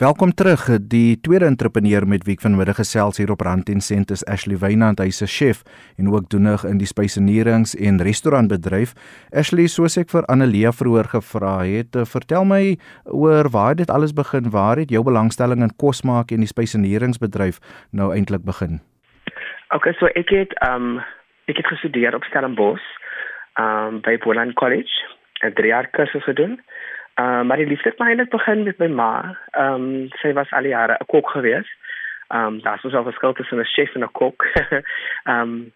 Welkom 0.00 0.30
terug. 0.32 0.64
Die 0.88 1.20
tweede 1.20 1.44
entrepreneur 1.44 2.06
met 2.08 2.22
wie 2.24 2.32
ek 2.32 2.40
vanmiddag 2.40 2.78
gesels 2.78 3.18
hier 3.20 3.28
op 3.34 3.42
Rand 3.44 3.68
en 3.68 3.82
Sent 3.84 4.08
is 4.14 4.22
Ashley 4.24 4.56
Wynand. 4.56 5.02
Hy's 5.04 5.20
'n 5.20 5.28
chef 5.28 5.58
en 6.00 6.08
ook 6.08 6.30
doenig 6.32 6.64
in 6.64 6.78
die 6.80 6.88
spysenierings 6.88 7.74
en 7.76 8.00
restaurantbedryf. 8.00 8.94
Ashley, 9.30 9.66
soos 9.66 9.98
ek 9.98 10.08
vir 10.08 10.24
Annelia 10.24 10.72
vroeër 10.72 11.04
gevra 11.04 11.58
het, 11.68 11.92
eh, 11.96 12.08
vertel 12.08 12.44
my 12.44 12.78
oor 13.04 13.50
waar 13.50 13.74
dit 13.74 13.90
alles 13.90 14.12
begin. 14.12 14.50
Waar 14.50 14.76
het 14.76 14.90
jou 14.90 15.04
belangstelling 15.04 15.60
in 15.60 15.76
kos 15.76 16.02
maak 16.02 16.32
en 16.32 16.40
die 16.40 16.52
spyseneringsbedryf 16.54 17.60
nou 17.92 18.14
eintlik 18.14 18.44
begin? 18.44 18.80
Okay, 19.68 19.92
so 19.92 20.06
ek 20.06 20.30
het 20.30 20.52
um 20.64 20.98
ek 21.44 21.56
het 21.56 21.66
gestudeer 21.66 22.14
op 22.14 22.24
Stellenbosch 22.24 22.88
um 23.60 24.00
by 24.00 24.16
Boland 24.16 24.54
College. 24.54 24.92
Het 25.40 25.54
3 25.54 25.68
jaar 25.68 25.90
kursus 25.90 26.24
gedoen. 26.24 26.60
Uh, 27.20 27.42
maar 27.42 27.56
die 27.56 27.66
liefde 27.66 27.88
het 27.88 27.98
eintlik 27.98 28.30
begin 28.30 28.62
met 28.62 28.78
my 28.78 28.86
ma. 28.86 29.36
Ehm 29.50 29.72
um, 29.74 30.08
sy 30.20 30.32
was 30.32 30.52
al 30.52 30.64
jare 30.64 30.96
'n 31.00 31.06
kok 31.06 31.30
gewees. 31.30 31.68
Ehm 32.28 32.46
um, 32.46 32.60
daar 32.62 32.80
was 32.82 32.94
al 32.94 33.02
verskil 33.02 33.32
tussen 33.32 33.58
'n 33.58 33.64
chef 33.64 33.94
en 33.94 34.04
'n 34.04 34.12
kok. 34.12 34.44
Ehm 35.24 35.40
um, 35.40 35.72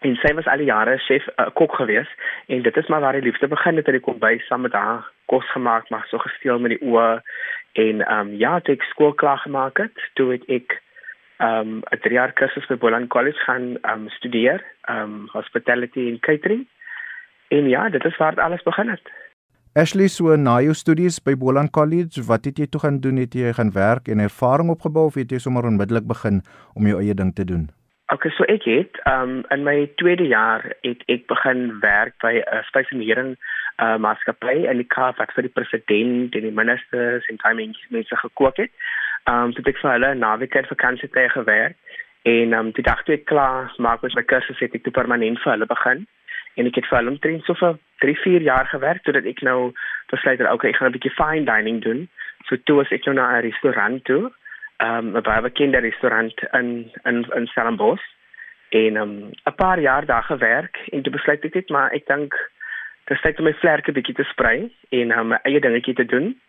en 0.00 0.16
sy 0.16 0.34
was 0.34 0.46
al 0.46 0.60
jare 0.60 0.98
chef 0.98 1.26
'n 1.26 1.42
uh, 1.42 1.50
kok 1.54 1.74
gewees 1.74 2.10
en 2.46 2.62
dit 2.62 2.76
is 2.76 2.86
maar 2.86 3.00
waar 3.00 3.12
die 3.12 3.22
liefde 3.22 3.48
begin 3.48 3.76
het. 3.76 3.88
Ek 3.88 4.02
kom 4.02 4.18
by 4.18 4.38
saam 4.38 4.60
met 4.60 4.72
haar 4.72 5.10
kos 5.26 5.50
gemaak, 5.50 5.90
maar 5.90 6.06
so 6.08 6.18
gesteel 6.18 6.58
met 6.58 6.70
die 6.70 6.88
oë 6.88 7.20
en 7.72 8.06
ehm 8.06 8.18
um, 8.20 8.34
ja, 8.34 8.60
toe 8.60 8.74
ek 8.74 8.82
skool 8.82 9.12
klaar 9.12 9.38
gemaak 9.38 9.76
het, 9.78 9.96
toe 10.12 10.32
het 10.32 10.44
ek 10.48 10.80
ehm 11.36 11.60
um, 11.60 11.82
'n 11.90 12.00
3 12.00 12.12
jaar 12.14 12.32
kursus 12.32 12.66
by 12.66 12.76
Boland 12.76 13.08
College 13.08 13.38
gaan 13.38 13.76
ehm 13.82 14.00
um, 14.00 14.08
studeer, 14.08 14.64
ehm 14.82 15.02
um, 15.02 15.28
hospitality 15.32 16.08
and 16.10 16.20
catering. 16.20 16.66
En 17.48 17.68
ja, 17.68 17.88
dit 17.88 18.04
is 18.04 18.16
waar 18.16 18.40
alles 18.40 18.62
begin 18.62 18.88
het. 18.88 19.19
Ashley, 19.72 20.08
so 20.08 20.34
na 20.34 20.56
jou 20.58 20.72
studies 20.74 21.20
by 21.22 21.36
Boland 21.38 21.70
College, 21.70 22.24
wat 22.26 22.48
het 22.48 22.56
jy 22.58 22.66
toe 22.66 22.80
gaan 22.82 22.96
doen? 22.98 23.20
Het 23.22 23.36
jy 23.38 23.52
gaan 23.54 23.70
werk 23.70 24.08
en 24.10 24.18
ervaring 24.18 24.72
opgebou 24.74 25.04
of 25.06 25.14
het 25.14 25.30
jy 25.30 25.38
sommer 25.38 25.68
onmiddellik 25.68 26.08
begin 26.10 26.40
om 26.74 26.88
jou 26.90 26.98
eie 26.98 27.14
ding 27.14 27.30
te 27.36 27.46
doen? 27.46 27.68
Okay, 28.10 28.32
so 28.34 28.42
ek 28.50 28.66
het 28.66 28.98
um 29.06 29.44
in 29.54 29.62
my 29.62 29.86
tweede 30.02 30.26
jaar 30.26 30.66
het 30.82 31.06
ek 31.06 31.28
begin 31.30 31.78
werk 31.86 32.18
by 32.18 32.42
'n 32.42 32.50
uh, 32.50 32.64
spesialisering 32.66 33.36
uh 33.78 33.94
maatskappy 33.94 34.66
in 34.66 34.82
die 34.82 34.90
Kaap 34.90 35.22
wat 35.22 35.30
vir 35.38 35.46
die 35.46 35.54
president 35.54 36.34
en 36.34 36.42
die 36.42 36.58
ministers 36.60 37.30
en 37.30 37.38
timing 37.38 37.78
mense 37.94 38.16
gekook 38.26 38.58
het. 38.58 38.74
Um 39.30 39.54
toe 39.54 39.62
ek 39.70 39.78
vir 39.78 39.92
hulle 39.92 40.14
naweekend 40.14 40.66
vakansie 40.66 41.08
te 41.14 41.28
gewerk 41.30 41.78
en 42.26 42.58
um 42.58 42.74
die 42.74 42.82
dag 42.82 43.06
toe 43.06 43.14
ek 43.14 43.30
klaar 43.30 43.70
maak 43.78 44.02
met 44.02 44.18
my 44.18 44.26
kursus 44.26 44.58
het 44.58 44.74
ek 44.74 44.82
toe 44.82 44.98
permanent 44.98 45.38
vir 45.38 45.52
hulle 45.54 45.70
begin 45.70 46.08
en 46.54 46.66
ek 46.66 46.74
het 46.80 46.88
vir 46.90 46.98
hulle 46.98 47.14
omtrent 47.14 47.44
so 47.44 47.54
vir 47.54 47.78
3, 48.04 48.16
4 48.24 48.42
jaar 48.42 48.66
gewerk 48.66 49.02
totdat 49.04 49.28
ek 49.28 49.42
nou 49.46 49.72
besluit 50.10 50.38
het 50.38 50.50
okay, 50.50 50.70
ek 50.70 50.76
gaan 50.76 50.88
'n 50.88 50.96
bietjie 50.98 51.18
fine 51.18 51.44
dining 51.44 51.82
doen. 51.82 52.08
So 52.48 52.56
toe 52.64 52.76
was 52.76 52.90
ek 52.90 53.04
nou 53.06 53.14
na 53.14 53.38
'n 53.38 53.42
restaurant 53.48 54.04
toe. 54.04 54.32
Ehm 54.80 55.12
um, 55.12 55.16
'n 55.16 55.22
baie 55.22 55.42
bekende 55.42 55.78
restaurant 55.78 56.34
in 56.52 56.90
in 57.04 57.26
in 57.36 57.46
Stellenbosch 57.46 58.06
en 58.70 58.96
ehm 58.96 59.02
um, 59.02 59.30
'n 59.44 59.54
paar 59.54 59.80
jaar 59.80 60.06
daar 60.06 60.22
gewerk 60.22 60.76
en 60.92 61.02
toe 61.02 61.12
besluit 61.12 61.44
ek 61.44 61.54
net 61.54 61.68
maar 61.68 61.90
ek 61.92 62.06
dink 62.06 62.34
dit 63.04 63.16
is 63.16 63.22
tyd 63.22 63.38
om 63.38 63.44
my 63.44 63.54
vlerke 63.54 63.92
bietjie 63.92 64.14
te 64.14 64.22
sprei 64.22 64.70
en 64.88 65.10
um, 65.18 65.28
my 65.28 65.38
eie 65.42 65.60
dingetjie 65.60 65.94
te 65.94 66.04
doen. 66.04 66.40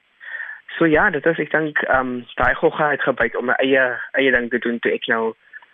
So 0.77 0.85
ja, 0.85 1.09
dit 1.09 1.25
is 1.25 1.39
ek 1.39 1.51
dink 1.51 1.81
ehm 1.81 1.99
um, 1.99 2.25
daai 2.35 2.53
gogga 2.55 2.89
het 2.91 3.01
gebyt 3.01 3.35
om 3.35 3.45
my 3.45 3.53
eie 3.53 3.85
eie 4.11 4.31
ding 4.31 4.49
te 4.49 4.59
doen 4.59 4.79
toe 4.79 4.91
ek 4.91 5.07
nou 5.07 5.33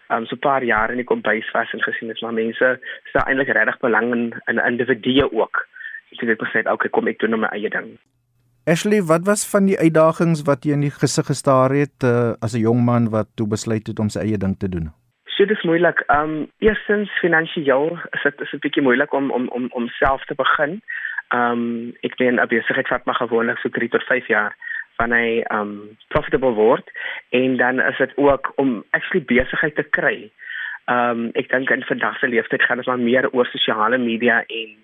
um, 0.09 0.25
so 0.25 0.35
'n 0.35 0.39
paar 0.39 0.63
jaar 0.63 0.89
in 0.89 0.97
die 0.97 1.05
kombuis 1.05 1.51
was 1.51 1.73
en 1.73 1.81
gesien 1.81 2.09
het 2.09 2.21
maar 2.21 2.33
mense 2.33 2.79
stel 3.03 3.25
eintlik 3.25 3.47
regtig 3.47 3.79
belang 3.79 4.13
in 4.13 4.33
in 4.45 4.65
individue 4.65 5.31
ook. 5.31 5.67
Ek 6.11 6.19
het 6.19 6.37
besluit 6.37 6.67
okay, 6.67 6.89
kom 6.89 7.07
ek 7.07 7.19
doen 7.19 7.29
nou 7.29 7.41
my 7.41 7.47
eie 7.47 7.69
ding. 7.69 7.97
Ashley, 8.67 9.01
wat 9.01 9.25
was 9.25 9.49
van 9.49 9.65
die 9.65 9.79
uitdagings 9.79 10.41
wat 10.43 10.65
jy 10.65 10.73
in 10.75 10.81
die 10.83 10.91
gesig 10.91 11.25
gestaar 11.25 11.71
het 11.71 12.03
uh, 12.03 12.33
as 12.41 12.53
'n 12.55 12.65
jong 12.67 12.81
man 12.83 13.09
wat 13.09 13.27
toe 13.35 13.47
besluit 13.47 13.87
het 13.87 13.99
om 13.99 14.09
sy 14.09 14.19
eie 14.19 14.37
ding 14.37 14.57
te 14.59 14.69
doen? 14.69 14.91
So 15.25 15.45
dit 15.45 15.57
is 15.57 15.63
moeilik. 15.63 15.99
Ehm 16.07 16.21
um, 16.23 16.51
eerstens 16.59 17.09
finansiëel 17.21 17.99
is 18.11 18.23
dit 18.23 18.41
is 18.41 18.53
'n 18.53 18.59
bietjie 18.59 18.83
moeilik 18.83 19.13
om 19.13 19.31
om 19.31 19.47
om 19.47 19.67
om 19.71 19.87
self 19.87 20.25
te 20.25 20.35
begin. 20.35 20.81
Ehm 21.27 21.51
um, 21.51 21.93
ek 22.01 22.15
ben 22.17 22.39
'n 22.39 22.47
besigheid 22.47 22.87
wat 22.87 23.05
maar 23.05 23.15
gewoonlik 23.15 23.57
so 23.57 23.69
3 23.69 23.89
tot 23.89 24.03
5 24.03 24.27
jaar 24.27 24.55
van 24.97 25.13
hy 25.15 25.43
um 25.53 25.97
profitable 26.13 26.53
word 26.57 26.89
en 27.29 27.57
dan 27.57 27.79
is 27.81 27.97
dit 27.97 28.17
ook 28.17 28.51
om 28.55 28.83
actually 28.97 29.25
besigheid 29.25 29.75
te 29.75 29.83
kry. 29.83 30.17
Um 30.91 31.29
ek 31.39 31.49
dink 31.53 31.69
in 31.73 31.85
vandag 31.87 32.19
se 32.19 32.27
leeftyd 32.27 32.65
gaan 32.65 32.81
dit 32.81 32.89
maar 32.89 32.99
meer 32.99 33.29
oor 33.31 33.49
sosiale 33.53 33.97
media 33.97 34.43
en 34.47 34.75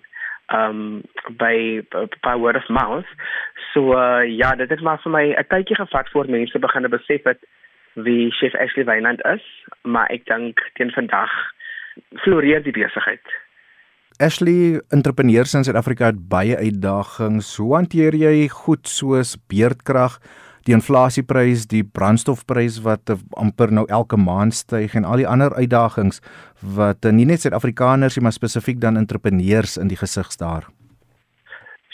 um 0.52 1.02
by 1.40 1.82
by 2.26 2.34
word 2.36 2.56
of 2.56 2.68
mouth. 2.68 3.08
So 3.72 3.94
uh, 3.96 4.22
ja, 4.28 4.54
dit 4.54 4.70
het 4.70 4.80
maar 4.80 5.00
vir 5.02 5.12
my 5.12 5.26
'n 5.32 5.46
tydjie 5.48 5.76
gevat 5.76 6.10
voor 6.10 6.30
mense 6.30 6.58
begin 6.58 6.90
besef 6.90 7.24
het 7.24 7.40
wie 7.94 8.30
chef 8.30 8.54
Ashley 8.54 8.84
Wynand 8.84 9.24
is, 9.24 9.44
maar 9.82 10.10
ek 10.10 10.26
dink 10.26 10.60
teen 10.74 10.90
vandag 10.90 11.30
floreer 12.22 12.62
die 12.62 12.72
besigheid. 12.72 13.22
Ashley, 14.20 14.80
entrepreneurs 14.94 15.54
in 15.58 15.64
Suid-Afrika 15.66 16.06
het 16.12 16.18
baie 16.30 16.54
uitdagings. 16.54 17.48
Hoe 17.58 17.72
hanteer 17.74 18.14
jy 18.14 18.46
goed 18.46 18.86
soos 18.86 19.32
beerdkrag, 19.50 20.20
die 20.68 20.74
inflasieprys, 20.76 21.64
die 21.66 21.82
brandstofprys 21.82 22.78
wat 22.84 23.10
amper 23.34 23.74
nou 23.74 23.84
elke 23.90 24.14
maand 24.14 24.54
styg 24.54 24.94
en 24.94 25.04
al 25.04 25.18
die 25.24 25.26
ander 25.26 25.50
uitdagings 25.58 26.22
wat 26.76 27.02
nie 27.10 27.26
net 27.26 27.42
Suid-Afrikaners 27.42 28.14
nie, 28.14 28.22
maar 28.28 28.36
spesifiek 28.36 28.78
dan 28.78 29.00
entrepreneurs 29.02 29.74
in 29.82 29.90
die 29.90 29.98
gesig 29.98 30.30
staar? 30.30 30.70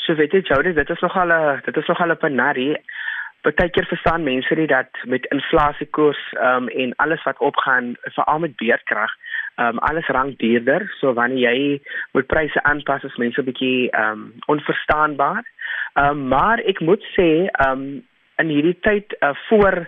So 0.04 0.12
weet 0.20 0.36
jy, 0.36 0.44
Jody, 0.44 0.74
dit 0.76 0.92
is 0.92 1.00
nogal 1.00 1.32
'n 1.32 1.62
dit 1.64 1.76
is 1.76 1.88
nogal 1.88 2.12
'n 2.12 2.20
penarie. 2.20 2.76
Partykeer 3.40 3.86
verstaan 3.88 4.24
mense 4.24 4.54
nie 4.54 4.66
dat 4.66 4.92
met 5.04 5.24
inflasiekoers 5.32 6.20
um, 6.36 6.68
en 6.68 6.92
alles 6.96 7.22
wat 7.22 7.38
opgaan, 7.38 7.96
veral 8.02 8.38
met 8.38 8.56
beerdkrag, 8.56 9.10
um, 9.60 9.78
alles 9.78 10.08
rank 10.08 10.38
duurder. 10.38 10.86
So 11.00 11.12
wanneer 11.14 11.52
jy 11.52 11.80
moet 12.16 12.26
pryse 12.26 12.62
aanpas, 12.62 13.04
is 13.04 13.16
mense 13.16 13.40
'n 13.40 13.48
bietjie 13.48 13.90
um 13.96 14.32
onverstaanbaar. 14.46 15.44
Um 15.94 16.28
maar 16.28 16.58
ek 16.58 16.80
moet 16.80 17.04
sê 17.16 17.48
um 17.66 18.02
in 18.40 18.48
hierdie 18.48 18.78
tyd 18.80 19.16
uh, 19.20 19.34
voor 19.48 19.86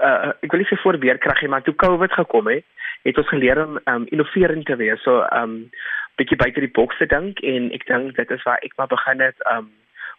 uh, 0.00 0.32
ek 0.40 0.50
wil 0.52 0.60
nie 0.60 0.70
sê 0.70 0.76
voor 0.82 0.98
beerkrag 0.98 1.40
nie, 1.40 1.50
maar 1.50 1.62
toe 1.62 1.74
COVID 1.74 2.12
gekom 2.12 2.46
het, 2.48 2.64
het 3.02 3.18
ons 3.18 3.28
geleer 3.28 3.66
om 3.66 3.80
um 3.84 4.06
innoverend 4.10 4.66
te 4.66 4.76
wees. 4.76 5.02
So 5.02 5.26
um 5.32 5.70
bietjie 6.16 6.36
buite 6.36 6.60
die 6.60 6.72
boks 6.72 6.96
te 6.98 7.06
dink 7.06 7.40
en 7.40 7.70
ek 7.72 7.86
dink 7.86 8.16
dit 8.16 8.30
is 8.30 8.42
waar 8.42 8.58
ek 8.62 8.72
maar 8.76 8.88
begin 8.88 9.20
het 9.20 9.36
um 9.52 9.70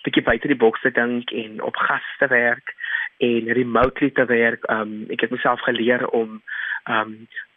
bietjie 0.06 0.24
buite 0.24 0.48
die 0.48 0.58
boks 0.58 0.82
te 0.82 0.92
dink 0.92 1.32
en 1.32 1.62
op 1.62 1.76
gaste 1.78 2.28
werk 2.28 2.74
en 3.22 3.54
remotely 3.54 4.10
te 4.18 4.26
werk. 4.26 4.66
Um 4.70 5.06
ek 5.14 5.26
het 5.26 5.34
myself 5.34 5.62
geleer 5.68 6.08
om 6.10 6.42
um 6.90 7.12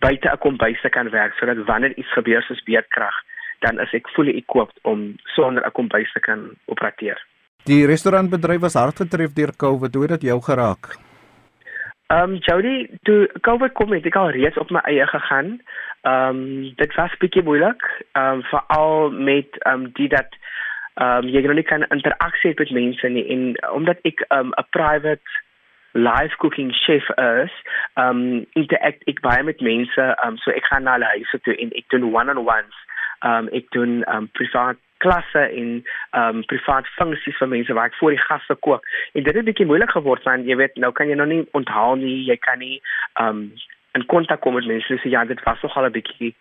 buite 0.04 0.28
'n 0.30 0.38
kombuis 0.38 0.80
te 0.80 0.88
kan 0.88 1.10
werk 1.10 1.34
sodat 1.34 1.64
wanneer 1.66 1.96
iets 1.96 2.12
gebeur 2.12 2.42
soos 2.42 2.62
beerdkrag, 2.62 3.16
dan 3.60 3.80
is 3.80 3.92
ek 3.92 4.08
fully 4.08 4.36
equipped 4.36 4.78
om 4.82 5.14
sonder 5.36 5.66
'n 5.66 5.72
kombuis 5.72 6.12
te 6.12 6.20
kan 6.20 6.50
opereer. 6.66 7.18
Die 7.64 7.86
restaurantbedryf 7.86 8.60
was 8.60 8.74
hard 8.74 8.96
getref 8.96 9.32
deur 9.32 9.56
COVID. 9.56 9.94
Hoe 9.94 10.02
het 10.02 10.20
dit 10.20 10.28
jou 10.30 10.40
geraak? 10.42 10.96
Ehm 12.12 12.30
um, 12.30 12.36
Jody, 12.36 12.88
toe 13.02 13.30
COVID 13.40 13.72
kom 13.72 13.92
het 13.92 14.06
ek 14.06 14.16
al 14.16 14.30
reeds 14.30 14.58
op 14.60 14.70
my 14.70 14.80
eie 14.84 15.06
gegaan. 15.06 15.60
Ehm 16.02 16.36
um, 16.36 16.74
dit 16.76 16.94
was 16.94 17.16
bietjie 17.18 17.42
moeilik, 17.42 17.82
ehm 18.12 18.42
um, 18.42 18.42
veral 18.42 19.10
met 19.10 19.48
ehm 19.58 19.80
um, 19.80 19.90
die 19.96 20.08
dat 20.08 20.36
ehm 20.94 21.24
um, 21.24 21.28
jy 21.32 21.40
nog 21.40 21.56
nie 21.56 21.64
kan 21.64 21.86
interaksie 21.88 22.50
het 22.50 22.58
met 22.58 22.70
mense 22.70 23.08
nie 23.08 23.24
en 23.34 23.72
omdat 23.72 23.98
ek 24.02 24.20
ehm, 24.28 24.52
'n 24.52 24.60
um, 24.60 24.68
private 24.70 25.40
live 25.94 26.34
cooking 26.38 26.72
chef 26.74 27.06
is, 27.18 27.50
um, 27.96 28.46
interact 28.58 29.04
ek 29.10 29.20
baie 29.22 29.42
met 29.42 29.60
mense, 29.62 30.06
um, 30.26 30.38
so 30.42 30.50
ek 30.50 30.66
gaan 30.70 30.86
na 30.86 30.96
hulle 30.98 31.10
huise 31.14 31.38
toe 31.46 31.54
en 31.54 31.70
ek 31.78 31.86
doen 31.94 32.10
one-on-ones. 32.10 32.80
Um, 33.24 33.46
ek 33.56 33.70
doen 33.72 34.02
um, 34.12 34.26
privaat 34.36 34.80
klasse 35.04 35.44
en 35.60 35.70
um, 36.18 36.42
privaat 36.50 36.88
funksies 36.98 37.38
vir 37.40 37.50
mense 37.52 37.76
waar 37.76 37.92
ek 37.92 37.98
vir 38.00 38.16
die 38.16 38.24
gaste 38.24 38.56
kook. 38.66 38.84
En 39.14 39.22
dit 39.22 39.32
het 39.34 39.42
'n 39.42 39.48
bietjie 39.50 39.68
moeilik 39.70 39.94
geword 39.96 40.26
want 40.28 40.50
jy 40.50 40.56
weet 40.56 40.76
nou 40.76 40.92
kan 40.92 41.08
jy 41.08 41.14
nog 41.14 41.30
nie 41.30 41.46
onthaal 41.52 41.96
nie, 41.96 42.24
jy 42.26 42.36
kan 42.36 42.58
nie 42.58 42.82
um, 43.20 43.52
in 43.94 44.06
kontak 44.06 44.40
kom 44.40 44.54
met 44.54 44.66
mense. 44.66 44.98
So 45.02 45.08
ja, 45.08 45.24
dit 45.24 45.42
was 45.44 45.62
nogal 45.62 45.86
'n 45.86 45.96
bietjie 45.98 46.34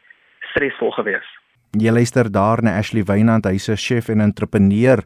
stresvol 0.52 0.92
geweest. 0.92 1.43
Jy 1.74 1.90
luister 1.90 2.28
daar 2.30 2.62
na 2.62 2.76
Ashley 2.78 3.02
Wynand, 3.02 3.48
hy's 3.50 3.68
'n 3.68 3.76
chef 3.76 4.10
en 4.10 4.22
entrepreneur 4.22 5.02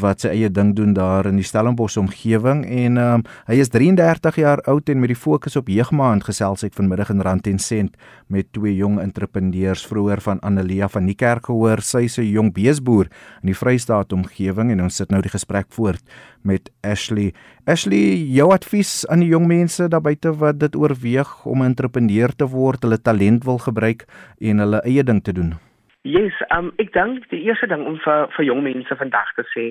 wat 0.00 0.20
sy 0.20 0.28
eie 0.28 0.50
ding 0.50 0.74
doen 0.76 0.92
daar 0.92 1.24
in 1.24 1.36
die 1.36 1.44
Stellenbosch 1.44 1.96
omgewing 1.96 2.66
en 2.66 2.98
um, 2.98 3.22
hy 3.46 3.54
is 3.54 3.70
33 3.72 4.36
jaar 4.36 4.60
oud 4.68 4.90
en 4.90 5.00
met 5.00 5.08
die 5.08 5.16
fokus 5.16 5.56
op 5.56 5.68
jeugmaand 5.72 6.24
gesels 6.24 6.64
ek 6.64 6.74
vanmiddag 6.74 7.10
in 7.10 7.22
Rand 7.24 7.46
en 7.46 7.58
Sent 7.58 7.96
met 8.28 8.52
twee 8.52 8.76
jong 8.76 9.00
entrepreneurs 9.00 9.86
vroeër 9.86 10.20
van 10.20 10.40
Annelia 10.40 10.88
van 10.88 11.06
die 11.06 11.16
kerk 11.16 11.46
gehoor. 11.46 11.80
Sy's 11.80 12.18
'n 12.18 12.28
jong 12.28 12.52
beesboer 12.52 13.08
in 13.40 13.46
die 13.46 13.56
Vrystaat 13.56 14.12
omgewing 14.12 14.70
en 14.70 14.82
ons 14.82 14.96
sit 14.96 15.10
nou 15.10 15.22
die 15.22 15.32
gesprek 15.32 15.66
voort 15.70 16.04
met 16.42 16.68
Ashley. 16.82 17.32
Ashley, 17.64 18.20
jou 18.28 18.52
advies 18.52 19.06
aan 19.08 19.20
die 19.20 19.32
jong 19.32 19.46
mense 19.46 19.88
daar 19.88 20.02
buite 20.02 20.36
wat 20.36 20.58
dit 20.58 20.76
oorweeg 20.76 21.46
om 21.46 21.62
'n 21.62 21.72
entrepreneur 21.72 22.28
te 22.36 22.44
word, 22.44 22.82
hulle 22.82 23.00
talent 23.00 23.44
wil 23.44 23.58
gebruik 23.58 24.04
en 24.42 24.58
hulle 24.58 24.82
eie 24.84 25.02
ding 25.02 25.22
te 25.22 25.32
doen. 25.32 25.71
Yes, 26.02 26.34
um 26.50 26.72
ek 26.82 26.88
dink 26.96 27.28
die 27.30 27.44
eerste 27.46 27.68
ding 27.70 27.84
om 27.86 27.94
vir 28.02 28.24
vir 28.34 28.46
jong 28.48 28.64
mense 28.66 28.94
vandag 28.98 29.28
te 29.36 29.44
sê 29.52 29.66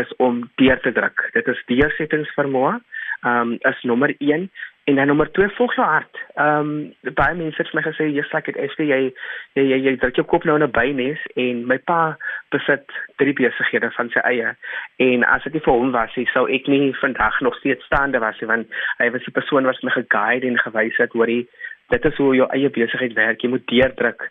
is 0.00 0.12
om 0.16 0.38
deur 0.56 0.78
te 0.80 0.92
druk. 0.96 1.26
Dit 1.34 1.48
is 1.52 1.58
deursettingsvermoë. 1.68 2.78
Um 3.28 3.58
is 3.68 3.82
nommer 3.84 4.14
1 4.16 4.46
en 4.88 4.96
dan 4.96 5.10
nommer 5.12 5.28
2 5.36 5.50
volg 5.58 5.74
jou 5.76 5.84
hart. 5.84 6.20
Um 6.40 6.70
baie 7.18 7.36
mense 7.36 7.60
het 7.60 7.72
my 7.76 7.82
gesê 7.84 8.06
jy's 8.08 8.32
like 8.32 8.54
dit 8.56 8.78
jy 8.80 9.00
jy 9.58 9.64
jy 9.74 9.78
jy 9.84 9.92
druk 10.00 10.16
jou 10.16 10.24
kop 10.30 10.46
nou 10.48 10.56
in 10.56 10.64
'n 10.64 10.72
bynes 10.72 11.20
en 11.36 11.66
my 11.68 11.76
pa 11.76 12.16
besit 12.48 12.88
drie 13.20 13.36
besighede 13.36 13.90
van 13.96 14.08
sy 14.08 14.22
eie 14.24 14.56
en 15.08 15.24
as 15.24 15.44
dit 15.44 15.52
nie 15.52 15.64
vir 15.66 15.74
hom 15.74 15.92
was 15.92 16.16
nie 16.16 16.28
sou 16.32 16.46
ek 16.48 16.68
nie 16.68 16.94
vandag 17.02 17.40
nog 17.40 17.58
steeds 17.60 17.84
staande 17.84 18.24
was 18.24 18.40
nie 18.40 18.48
want 18.48 18.72
hy 19.00 19.10
was 19.10 19.24
die 19.28 19.36
persoon 19.36 19.68
wat 19.68 19.84
my 19.84 19.90
geguide 19.90 20.48
en 20.48 20.56
gewys 20.64 20.96
het 20.96 21.12
hoe 21.12 21.44
dit 21.90 22.04
is 22.04 22.16
hoe 22.16 22.34
jou 22.36 22.48
eie 22.48 22.70
besigheid 22.70 23.12
werk. 23.12 23.42
Jy 23.42 23.50
moet 23.50 23.66
deurdruk 23.68 24.30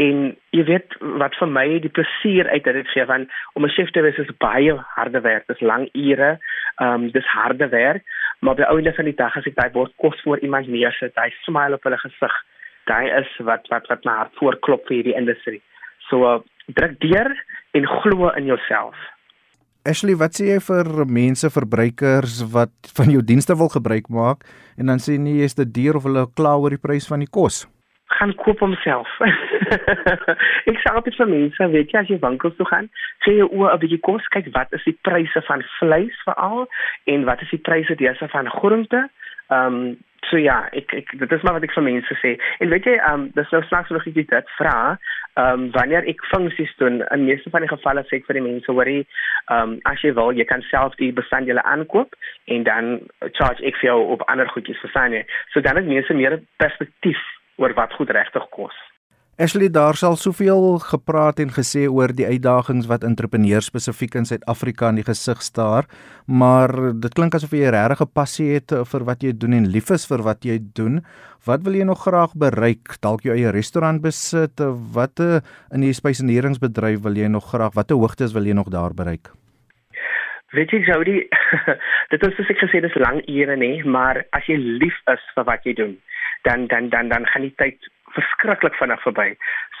en 0.00 0.20
jy 0.56 0.64
weet 0.68 0.94
wat 1.20 1.34
vir 1.40 1.50
my 1.50 1.66
die 1.84 1.92
plesier 1.92 2.48
uit 2.48 2.64
dit 2.64 2.88
gee 2.94 3.04
van 3.06 3.26
om 3.58 3.64
'n 3.64 3.74
chef 3.74 3.90
te 3.90 4.02
wees 4.02 4.18
is 4.18 4.32
baie 4.38 4.76
harde 4.96 5.20
werk, 5.20 5.46
dis 5.46 5.60
lang 5.60 5.88
ure, 5.92 6.38
ehm 6.80 6.94
um, 6.94 7.10
dis 7.10 7.26
harde 7.34 7.68
werk, 7.68 8.04
maar 8.40 8.54
by 8.54 8.62
ouende 8.72 8.92
van 8.96 9.04
die 9.04 9.16
dag 9.16 9.36
as 9.36 9.46
ek 9.46 9.56
daai 9.56 9.70
bord 9.70 9.92
kos 9.96 10.20
voor 10.24 10.38
iemand 10.38 10.68
neersit, 10.68 11.12
hy 11.16 11.30
smile 11.44 11.74
op 11.74 11.84
hulle 11.84 11.98
gesig. 11.98 12.34
Daai 12.86 13.10
is 13.20 13.28
wat 13.38 13.68
wat 13.68 13.86
wat 13.88 14.04
my 14.04 14.12
hart 14.12 14.34
voorklop 14.40 14.86
vir 14.88 14.96
hierdie 14.96 15.18
industrie. 15.18 15.62
So 16.08 16.24
uh, 16.24 16.40
druk 16.66 17.00
deur 17.00 17.34
en 17.72 17.86
glo 17.86 18.30
in 18.30 18.46
jouself. 18.46 18.96
Ashley, 19.84 20.14
wat 20.14 20.36
sê 20.36 20.44
jy 20.44 20.60
vir 20.60 21.06
mense 21.08 21.50
verbruikers 21.50 22.40
wat 22.52 22.72
van 22.96 23.10
jou 23.10 23.22
dienste 23.22 23.56
wil 23.56 23.68
gebruik 23.68 24.08
maak 24.08 24.44
en 24.76 24.86
dan 24.86 24.98
sê 24.98 25.18
nee, 25.18 25.40
jy's 25.40 25.54
te 25.54 25.64
duur 25.64 25.96
of 25.96 26.04
hulle 26.08 26.26
kla 26.36 26.56
oor 26.56 26.70
die 26.70 26.82
prys 26.82 27.08
van 27.08 27.20
die 27.24 27.30
kos? 27.30 27.66
Gaan 28.18 28.34
koop 28.34 28.58
homself. 28.58 29.08
ek 30.70 30.80
sê 30.82 30.92
altyd 30.92 31.16
vir 31.20 31.30
mense, 31.30 31.70
weet 31.74 31.94
jy 31.94 32.02
as 32.02 32.10
jy 32.10 32.18
winkels 32.22 32.56
toe 32.58 32.66
gaan, 32.66 32.90
sê 33.24 33.36
jy 33.38 33.46
o, 33.46 33.68
'n 33.70 33.80
bietjie 33.82 34.02
kos, 34.06 34.26
kyk 34.34 34.50
wat 34.56 34.72
is 34.76 34.84
die 34.88 34.96
pryse 35.06 35.42
van 35.48 35.64
vleis 35.78 36.22
veral 36.26 36.66
en 37.06 37.26
wat 37.28 37.42
is 37.46 37.54
die 37.54 37.64
pryse 37.70 37.96
dese 38.02 38.28
van 38.34 38.50
groente? 38.58 39.08
Ehm 39.50 39.80
um, 39.80 39.98
so 40.28 40.36
ja, 40.38 40.68
ek 40.76 40.92
ek 40.94 41.14
dit 41.18 41.32
is 41.32 41.42
maar 41.42 41.56
wat 41.56 41.64
ek 41.64 41.72
vir 41.74 41.86
mense 41.86 42.16
sê. 42.20 42.34
En 42.60 42.68
weet 42.70 42.86
jy, 42.86 42.98
ehm 42.98 43.24
um, 43.24 43.24
dis 43.38 43.54
nou 43.54 43.62
snaaks 43.66 43.90
nog 43.94 44.06
ek 44.06 44.18
dit 44.18 44.52
vra, 44.58 44.76
ehm 45.38 45.64
um, 45.64 45.64
wanneer 45.78 46.06
ek 46.10 46.22
funksies 46.34 46.74
doen, 46.82 47.00
in 47.14 47.26
meeste 47.30 47.50
van 47.54 47.64
die 47.64 47.72
gevalle 47.72 48.04
sê 48.10 48.20
ek 48.20 48.28
vir 48.28 48.40
die 48.40 48.46
mense, 48.50 48.70
hoorie, 48.70 49.02
ehm 49.48 49.74
um, 49.74 49.76
as 49.90 50.02
jy 50.04 50.12
wil, 50.18 50.34
jy 50.34 50.46
kan 50.50 50.62
self 50.68 50.94
die 51.02 51.12
bestanddele 51.14 51.62
aankoop 51.62 52.14
en 52.46 52.66
dan 52.68 52.94
charge 53.38 53.64
ek 53.66 53.78
vir 53.80 53.92
jou 53.92 54.00
op 54.16 54.26
ander 54.28 54.50
goedjies 54.54 54.82
vir 54.84 54.94
sy. 54.94 55.26
So 55.54 55.62
dan 55.64 55.80
het 55.80 55.88
mense 55.88 56.14
meer 56.14 56.40
perspektief 56.62 57.22
oor 57.60 57.76
wat 57.76 57.92
goed 57.98 58.10
regtig 58.16 58.48
kos. 58.56 58.76
Ashley 59.40 59.70
daar 59.72 59.96
sal 59.96 60.18
soveel 60.20 60.82
gepraat 60.84 61.38
en 61.40 61.52
gesê 61.56 61.86
oor 61.88 62.12
die 62.12 62.26
uitdagings 62.28 62.84
wat 62.90 63.06
entrepreneurs 63.08 63.70
spesifiek 63.70 64.18
in 64.20 64.26
Suid-Afrika 64.28 64.90
in 64.92 64.98
die 65.00 65.04
gesig 65.06 65.40
staar, 65.40 65.88
maar 66.28 66.68
dit 66.92 67.16
klink 67.16 67.34
asof 67.34 67.54
jy 67.56 67.70
'n 67.72 68.12
passie 68.12 68.52
het 68.52 68.68
vir 68.68 69.04
wat 69.04 69.22
jy 69.22 69.32
doen 69.32 69.54
en 69.54 69.72
lief 69.72 69.90
is 69.90 70.04
vir 70.04 70.22
wat 70.22 70.44
jy 70.44 70.58
doen. 70.74 71.00
Wat 71.46 71.62
wil 71.62 71.72
jy 71.72 71.84
nog 71.84 72.04
graag 72.04 72.36
bereik? 72.36 73.00
Dalk 73.00 73.22
jou 73.22 73.34
eie 73.34 73.50
restaurant 73.50 74.02
besit? 74.02 74.60
Watte 74.92 75.42
in 75.72 75.80
die 75.80 75.92
spyseneringsbedryf 75.92 77.00
wil 77.00 77.16
jy 77.16 77.28
nog 77.28 77.48
graag? 77.48 77.72
Watte 77.74 77.94
hoogtes 77.94 78.34
wil 78.34 78.44
jy 78.44 78.52
nog 78.52 78.68
daar 78.68 78.92
bereik? 78.92 79.39
Weet 80.56 80.72
jy 80.74 80.80
Jody, 80.82 81.16
dit 82.12 82.26
is 82.26 82.34
soos 82.34 82.48
ek 82.50 82.58
gesê 82.64 82.80
dis 82.82 82.98
lang 82.98 83.20
ure 83.30 83.56
nê, 83.60 83.70
maar 83.86 84.24
as 84.34 84.46
jy 84.50 84.56
lief 84.58 84.96
is 85.12 85.22
vir 85.36 85.46
wat 85.46 85.66
jy 85.68 85.76
doen, 85.78 85.94
dan 86.48 86.66
dan 86.72 86.88
dan 86.90 87.12
dan 87.12 87.26
gaan 87.30 87.46
die 87.46 87.54
tyd 87.62 87.90
verskriklik 88.16 88.74
vinnig 88.80 89.02
verby. 89.04 89.28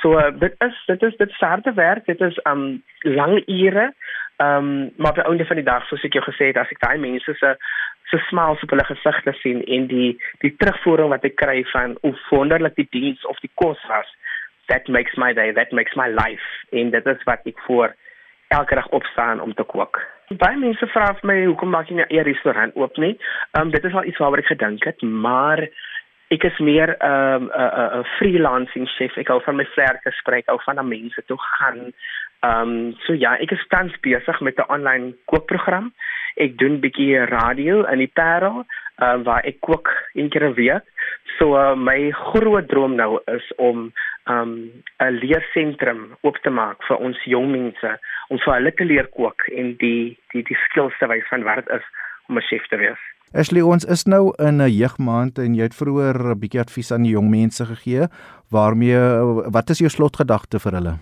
So 0.02 0.14
uh, 0.18 0.30
dit 0.38 0.54
is 0.66 0.76
dit 0.86 1.02
is 1.08 1.16
dit 1.18 1.32
harde 1.42 1.72
werk. 1.74 2.06
Dit 2.06 2.20
is 2.22 2.38
um 2.46 2.82
lang 3.02 3.40
ure. 3.46 3.90
Um 4.38 4.90
maar 4.96 5.16
by 5.16 5.26
einde 5.26 5.46
van 5.48 5.58
die 5.58 5.66
dag 5.66 5.88
soos 5.88 6.04
ek 6.06 6.14
jou 6.14 6.22
gesê 6.28 6.52
het, 6.52 6.60
as 6.62 6.70
ek 6.70 6.82
daai 6.84 7.02
mense 7.02 7.34
se 7.40 7.54
se 8.10 8.18
smiles 8.28 8.62
op 8.62 8.72
hulle 8.74 8.86
gesigte 8.86 9.34
sien 9.40 9.64
en 9.66 9.88
die 9.90 10.12
die 10.44 10.52
terugvoering 10.62 11.10
wat 11.10 11.26
ek 11.26 11.36
kry 11.42 11.64
van 11.74 11.96
hoe 12.02 12.14
wonderlik 12.30 12.78
die 12.78 12.88
diens 12.94 13.26
of 13.26 13.38
die 13.42 13.50
kos 13.62 13.82
was, 13.90 14.06
that 14.70 14.88
makes 14.88 15.18
my 15.18 15.32
day, 15.34 15.50
that 15.52 15.74
makes 15.74 15.98
my 15.98 16.06
life. 16.14 16.46
En 16.70 16.94
dit 16.94 17.06
is 17.06 17.26
wat 17.26 17.46
ek 17.50 17.58
voor 17.66 17.94
elke 18.50 18.74
dag 18.74 18.88
opstaan 18.88 19.40
om 19.40 19.54
te 19.54 19.62
kook. 19.62 20.00
Baie 20.38 20.58
mense 20.58 20.86
vra 20.90 21.10
vir 21.18 21.26
my 21.30 21.38
hoekom 21.44 21.70
maak 21.74 21.88
jy 21.90 21.96
nie 21.98 22.06
'n 22.18 22.26
restaurant 22.26 22.74
oop 22.76 22.96
nie? 22.96 23.18
Um 23.58 23.70
dit 23.70 23.84
is 23.84 23.94
al 23.94 24.04
iets 24.04 24.18
waaroor 24.18 24.42
ek 24.42 24.52
gedink 24.54 24.84
het, 24.84 25.02
maar 25.02 25.68
ek 26.30 26.44
is 26.44 26.58
meer 26.58 26.96
'n 26.98 27.06
um, 27.10 27.50
'n 27.50 28.00
'n 28.00 28.04
freelancing 28.18 28.88
chef. 28.88 29.16
Ek 29.16 29.28
hou 29.28 29.40
van 29.42 29.56
my 29.56 29.66
vlerke 29.74 30.10
spreek, 30.10 30.46
hou 30.46 30.58
van 30.64 30.74
na 30.74 30.82
mense 30.82 31.22
toe 31.26 31.38
gaan. 31.38 31.92
Ehm 32.42 32.68
um, 32.68 32.94
so 33.06 33.12
ja, 33.12 33.36
ek 33.38 33.50
is 33.50 33.66
tans 33.68 33.94
besig 34.00 34.40
met 34.40 34.58
'n 34.58 34.70
online 34.72 35.14
kookprogram. 35.24 35.92
Ek 36.36 36.58
doen 36.58 36.80
bietjie 36.80 37.24
radio 37.26 37.84
in 37.84 37.98
die 37.98 38.12
Parel, 38.14 38.64
uh, 39.02 39.16
waar 39.22 39.44
ek 39.44 39.60
kook 39.60 39.90
een 40.14 40.28
keer 40.28 40.48
'n 40.48 40.54
week. 40.54 40.84
So 41.38 41.56
uh, 41.56 41.74
my 41.74 42.10
groot 42.10 42.68
droom 42.68 42.94
nou 42.94 43.20
is 43.26 43.52
om 43.56 43.92
um 44.24 44.70
'n 44.98 45.18
leersentrum 45.22 46.16
oop 46.20 46.36
te 46.36 46.50
maak 46.50 46.82
vir 46.88 46.96
ons 46.96 47.24
jong 47.24 47.50
mense 47.50 47.98
om 48.30 48.38
vir 48.38 48.54
hulle 48.54 48.72
te 48.78 48.86
leer 48.86 49.08
kook 49.16 49.46
en 49.50 49.74
die 49.82 50.16
die 50.32 50.44
die 50.46 50.58
skills 50.68 50.96
te 50.98 51.08
wys 51.10 51.26
van 51.30 51.46
wat 51.46 51.62
dit 51.62 51.74
is 51.78 51.86
om 52.28 52.38
'n 52.38 52.46
chef 52.48 52.66
te 52.70 52.78
wees. 52.78 53.02
Ashley, 53.34 53.62
ons 53.62 53.84
is 53.84 54.04
nou 54.06 54.32
in 54.38 54.62
'n 54.62 54.70
jeugmaand 54.70 55.38
en 55.38 55.54
jy 55.54 55.62
het 55.62 55.74
vroeër 55.74 56.16
'n 56.30 56.40
bietjie 56.40 56.60
advies 56.60 56.92
aan 56.92 57.02
die 57.02 57.14
jong 57.14 57.30
mense 57.30 57.64
gegee. 57.64 58.08
Waarmee 58.50 58.98
wat 59.56 59.70
is 59.70 59.78
jou 59.78 59.90
slotgedagte 59.90 60.58
vir 60.58 60.72
hulle? 60.72 60.94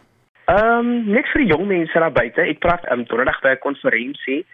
Ehm, 0.49 0.79
um, 0.79 1.12
net 1.12 1.27
vir 1.33 1.43
die 1.45 1.53
jong 1.53 1.67
mense 1.67 1.99
daar 1.99 2.12
buite. 2.12 2.41
Ek 2.41 2.59
praat 2.59 2.85
um, 2.93 3.05
donderdag 3.05 3.41
by 3.43 3.49
'n 3.49 3.64
konferensie, 3.64 4.45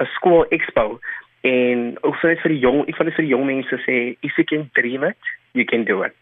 'n 0.00 0.06
skool 0.16 0.46
expo 0.48 1.00
en 1.42 1.96
ook 2.00 2.16
vir 2.16 2.36
vir 2.36 2.52
die 2.54 2.58
jong, 2.58 2.88
ek 2.88 2.98
wil 2.98 3.10
vir 3.10 3.24
die 3.24 3.34
jong 3.34 3.46
mense 3.46 3.76
sê, 3.86 4.16
if 4.22 4.36
you 4.36 4.44
can 4.44 4.70
dream 4.72 5.04
it, 5.04 5.18
you 5.52 5.64
can 5.64 5.84
do 5.84 6.02
it. 6.02 6.16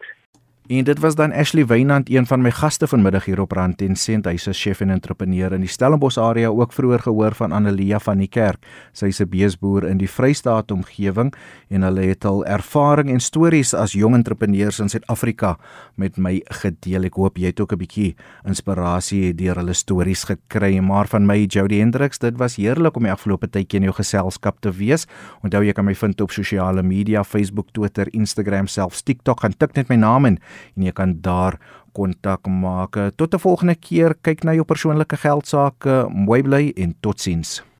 En 0.67 0.83
dit 0.83 0.99
was 0.99 1.15
dan 1.15 1.33
Ashley 1.33 1.65
Wynand, 1.65 2.09
een 2.09 2.25
van 2.27 2.41
my 2.41 2.51
gaste 2.51 2.87
vanmiddag 2.87 3.25
hier 3.25 3.39
op 3.41 3.51
Rand 3.51 3.81
en 3.81 3.95
Sent. 3.95 4.25
Hy's 4.25 4.47
'n 4.47 4.53
chef 4.53 4.79
en 4.79 4.89
entrepreneur 4.89 5.53
in 5.53 5.59
die 5.59 5.69
Stellenbosch 5.69 6.17
area, 6.17 6.47
ook 6.47 6.73
vroeër 6.73 6.99
gehoor 6.99 7.35
van 7.35 7.51
Annelia 7.51 7.99
van 7.99 8.17
die 8.17 8.27
Kerk. 8.27 8.65
Sy's 8.91 9.19
'n 9.19 9.29
beesboer 9.29 9.83
in 9.83 9.97
die 9.97 10.09
Vrystaat 10.09 10.71
omgewing 10.71 11.33
en 11.69 11.81
hulle 11.81 12.01
het 12.01 12.25
al 12.25 12.45
ervaring 12.45 13.09
en 13.09 13.19
stories 13.19 13.73
as 13.73 13.91
jong 13.91 14.15
entrepreneurs 14.15 14.79
in 14.79 14.89
Suid-Afrika 14.89 15.57
met 15.95 16.17
my 16.17 16.41
gedeel. 16.45 17.03
Ek 17.03 17.13
hoop 17.13 17.37
jy 17.37 17.45
het 17.45 17.59
ook 17.59 17.73
'n 17.73 17.77
bietjie 17.77 18.15
inspirasie 18.45 19.35
deur 19.35 19.55
hulle 19.55 19.73
stories 19.73 20.23
gekry. 20.23 20.79
Maar 20.79 21.07
van 21.07 21.25
my 21.25 21.45
Jody 21.45 21.79
Hendriks, 21.79 22.19
dit 22.19 22.37
was 22.37 22.55
heerlik 22.55 22.95
om 22.95 23.03
die 23.03 23.11
afgelope 23.11 23.49
tydjie 23.49 23.79
in 23.79 23.83
jou 23.83 23.93
geselskap 23.93 24.61
te 24.61 24.71
wees. 24.71 25.07
Onthou 25.43 25.63
jy 25.63 25.73
kan 25.73 25.85
my 25.85 25.95
vind 25.95 26.21
op 26.21 26.31
sosiale 26.31 26.83
media, 26.83 27.23
Facebook, 27.23 27.71
Twitter, 27.71 28.07
Instagram, 28.13 28.67
selfs 28.67 29.01
TikTok. 29.01 29.39
Gaan 29.39 29.57
tik 29.57 29.75
net 29.75 29.89
my 29.89 29.95
naam 29.95 30.25
in 30.25 30.39
en 30.75 30.83
jy 30.83 30.91
kan 30.91 31.17
daar 31.21 31.59
kontak 31.93 32.47
maak. 32.47 32.97
Tot 33.15 33.33
'n 33.33 33.39
volgende 33.39 33.75
keer, 33.75 34.15
kyk 34.21 34.43
na 34.43 34.53
jou 34.53 34.65
persoonlike 34.65 35.17
geld 35.17 35.47
sake. 35.47 36.07
Mooi 36.09 36.41
bly 36.43 36.73
en 36.75 36.95
totsiens. 36.99 37.70